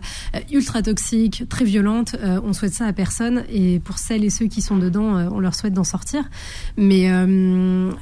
[0.51, 3.43] ultra toxiques, très violentes, euh, on souhaite ça à personne.
[3.49, 6.23] Et pour celles et ceux qui sont dedans, on leur souhaite d'en sortir.
[6.77, 7.09] Mais,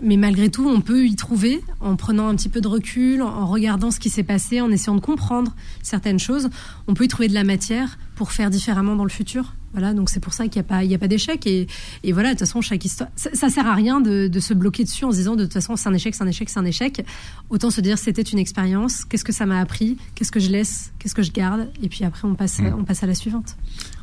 [0.01, 3.45] mais malgré tout, on peut y trouver en prenant un petit peu de recul, en
[3.45, 5.53] regardant ce qui s'est passé, en essayant de comprendre
[5.83, 6.49] certaines choses.
[6.87, 9.53] On peut y trouver de la matière pour faire différemment dans le futur.
[9.73, 11.45] Voilà, donc c'est pour ça qu'il n'y a pas, il y a pas d'échec.
[11.45, 11.67] Et,
[12.03, 14.53] et voilà, de toute façon, chaque histoire, ça, ça sert à rien de, de se
[14.53, 16.59] bloquer dessus en se disant de toute façon c'est un échec, c'est un échec, c'est
[16.59, 17.05] un échec.
[17.49, 19.05] Autant se dire c'était une expérience.
[19.05, 22.03] Qu'est-ce que ça m'a appris Qu'est-ce que je laisse Qu'est-ce que je garde Et puis
[22.03, 22.73] après on passe, Mm.
[22.79, 23.57] on passe à la suivante.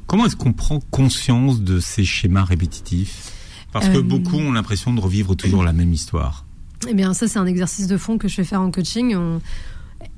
[0.07, 3.33] Comment est-ce qu'on prend conscience de ces schémas répétitifs?
[3.73, 6.45] Parce que Euh, beaucoup ont l'impression de revivre toujours la même histoire.
[6.89, 9.17] Eh bien, ça, c'est un exercice de fond que je fais faire en coaching.
[9.17, 9.41] On-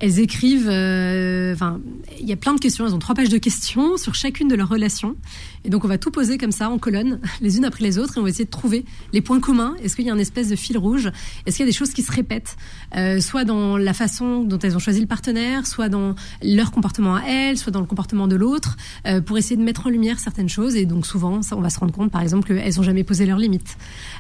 [0.01, 1.81] Elles écrivent, euh, enfin,
[2.21, 2.87] il y a plein de questions.
[2.87, 5.17] Elles ont trois pages de questions sur chacune de leurs relations.
[5.65, 8.17] Et donc, on va tout poser comme ça, en colonne, les unes après les autres,
[8.17, 9.75] et on va essayer de trouver les points communs.
[9.83, 11.11] Est-ce qu'il y a un espèce de fil rouge?
[11.47, 12.57] Est-ce qu'il y a des choses qui se répètent?
[12.97, 17.17] Euh, Soit dans la façon dont elles ont choisi le partenaire, soit dans leur comportement
[17.17, 18.77] à elles, soit dans le comportement de l'autre,
[19.07, 20.77] euh, pour essayer de mettre en lumière certaines choses.
[20.77, 23.27] Et donc, souvent, ça, on va se rendre compte, par exemple, qu'elles n'ont jamais posé
[23.27, 23.77] leurs limites.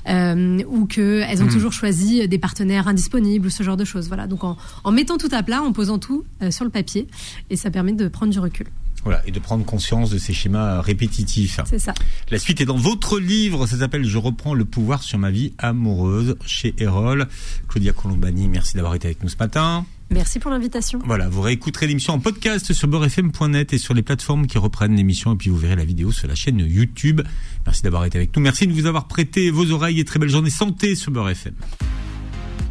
[0.06, 1.52] Ou qu'elles ont Mhm.
[1.52, 4.08] toujours choisi des partenaires indisponibles ou ce genre de choses.
[4.08, 4.26] Voilà.
[4.26, 7.06] Donc, en, en mettant tout à plat, en posant tout euh, sur le papier,
[7.50, 8.66] et ça permet de prendre du recul.
[9.04, 11.61] Voilà, et de prendre conscience de ces schémas répétitifs.
[11.66, 11.94] C'est ça.
[12.30, 15.52] La suite est dans votre livre, ça s'appelle Je reprends le pouvoir sur ma vie
[15.59, 17.28] amoureuse chez Erol.
[17.68, 19.86] Claudia Colombani, merci d'avoir été avec nous ce matin.
[20.11, 21.00] Merci pour l'invitation.
[21.04, 25.34] Voilà, vous réécouterez l'émission en podcast sur beurrefm.net et sur les plateformes qui reprennent l'émission
[25.34, 27.20] et puis vous verrez la vidéo sur la chaîne YouTube.
[27.66, 28.42] Merci d'avoir été avec nous.
[28.42, 31.54] Merci de vous avoir prêté vos oreilles et très belle journée santé sur Beurre FM.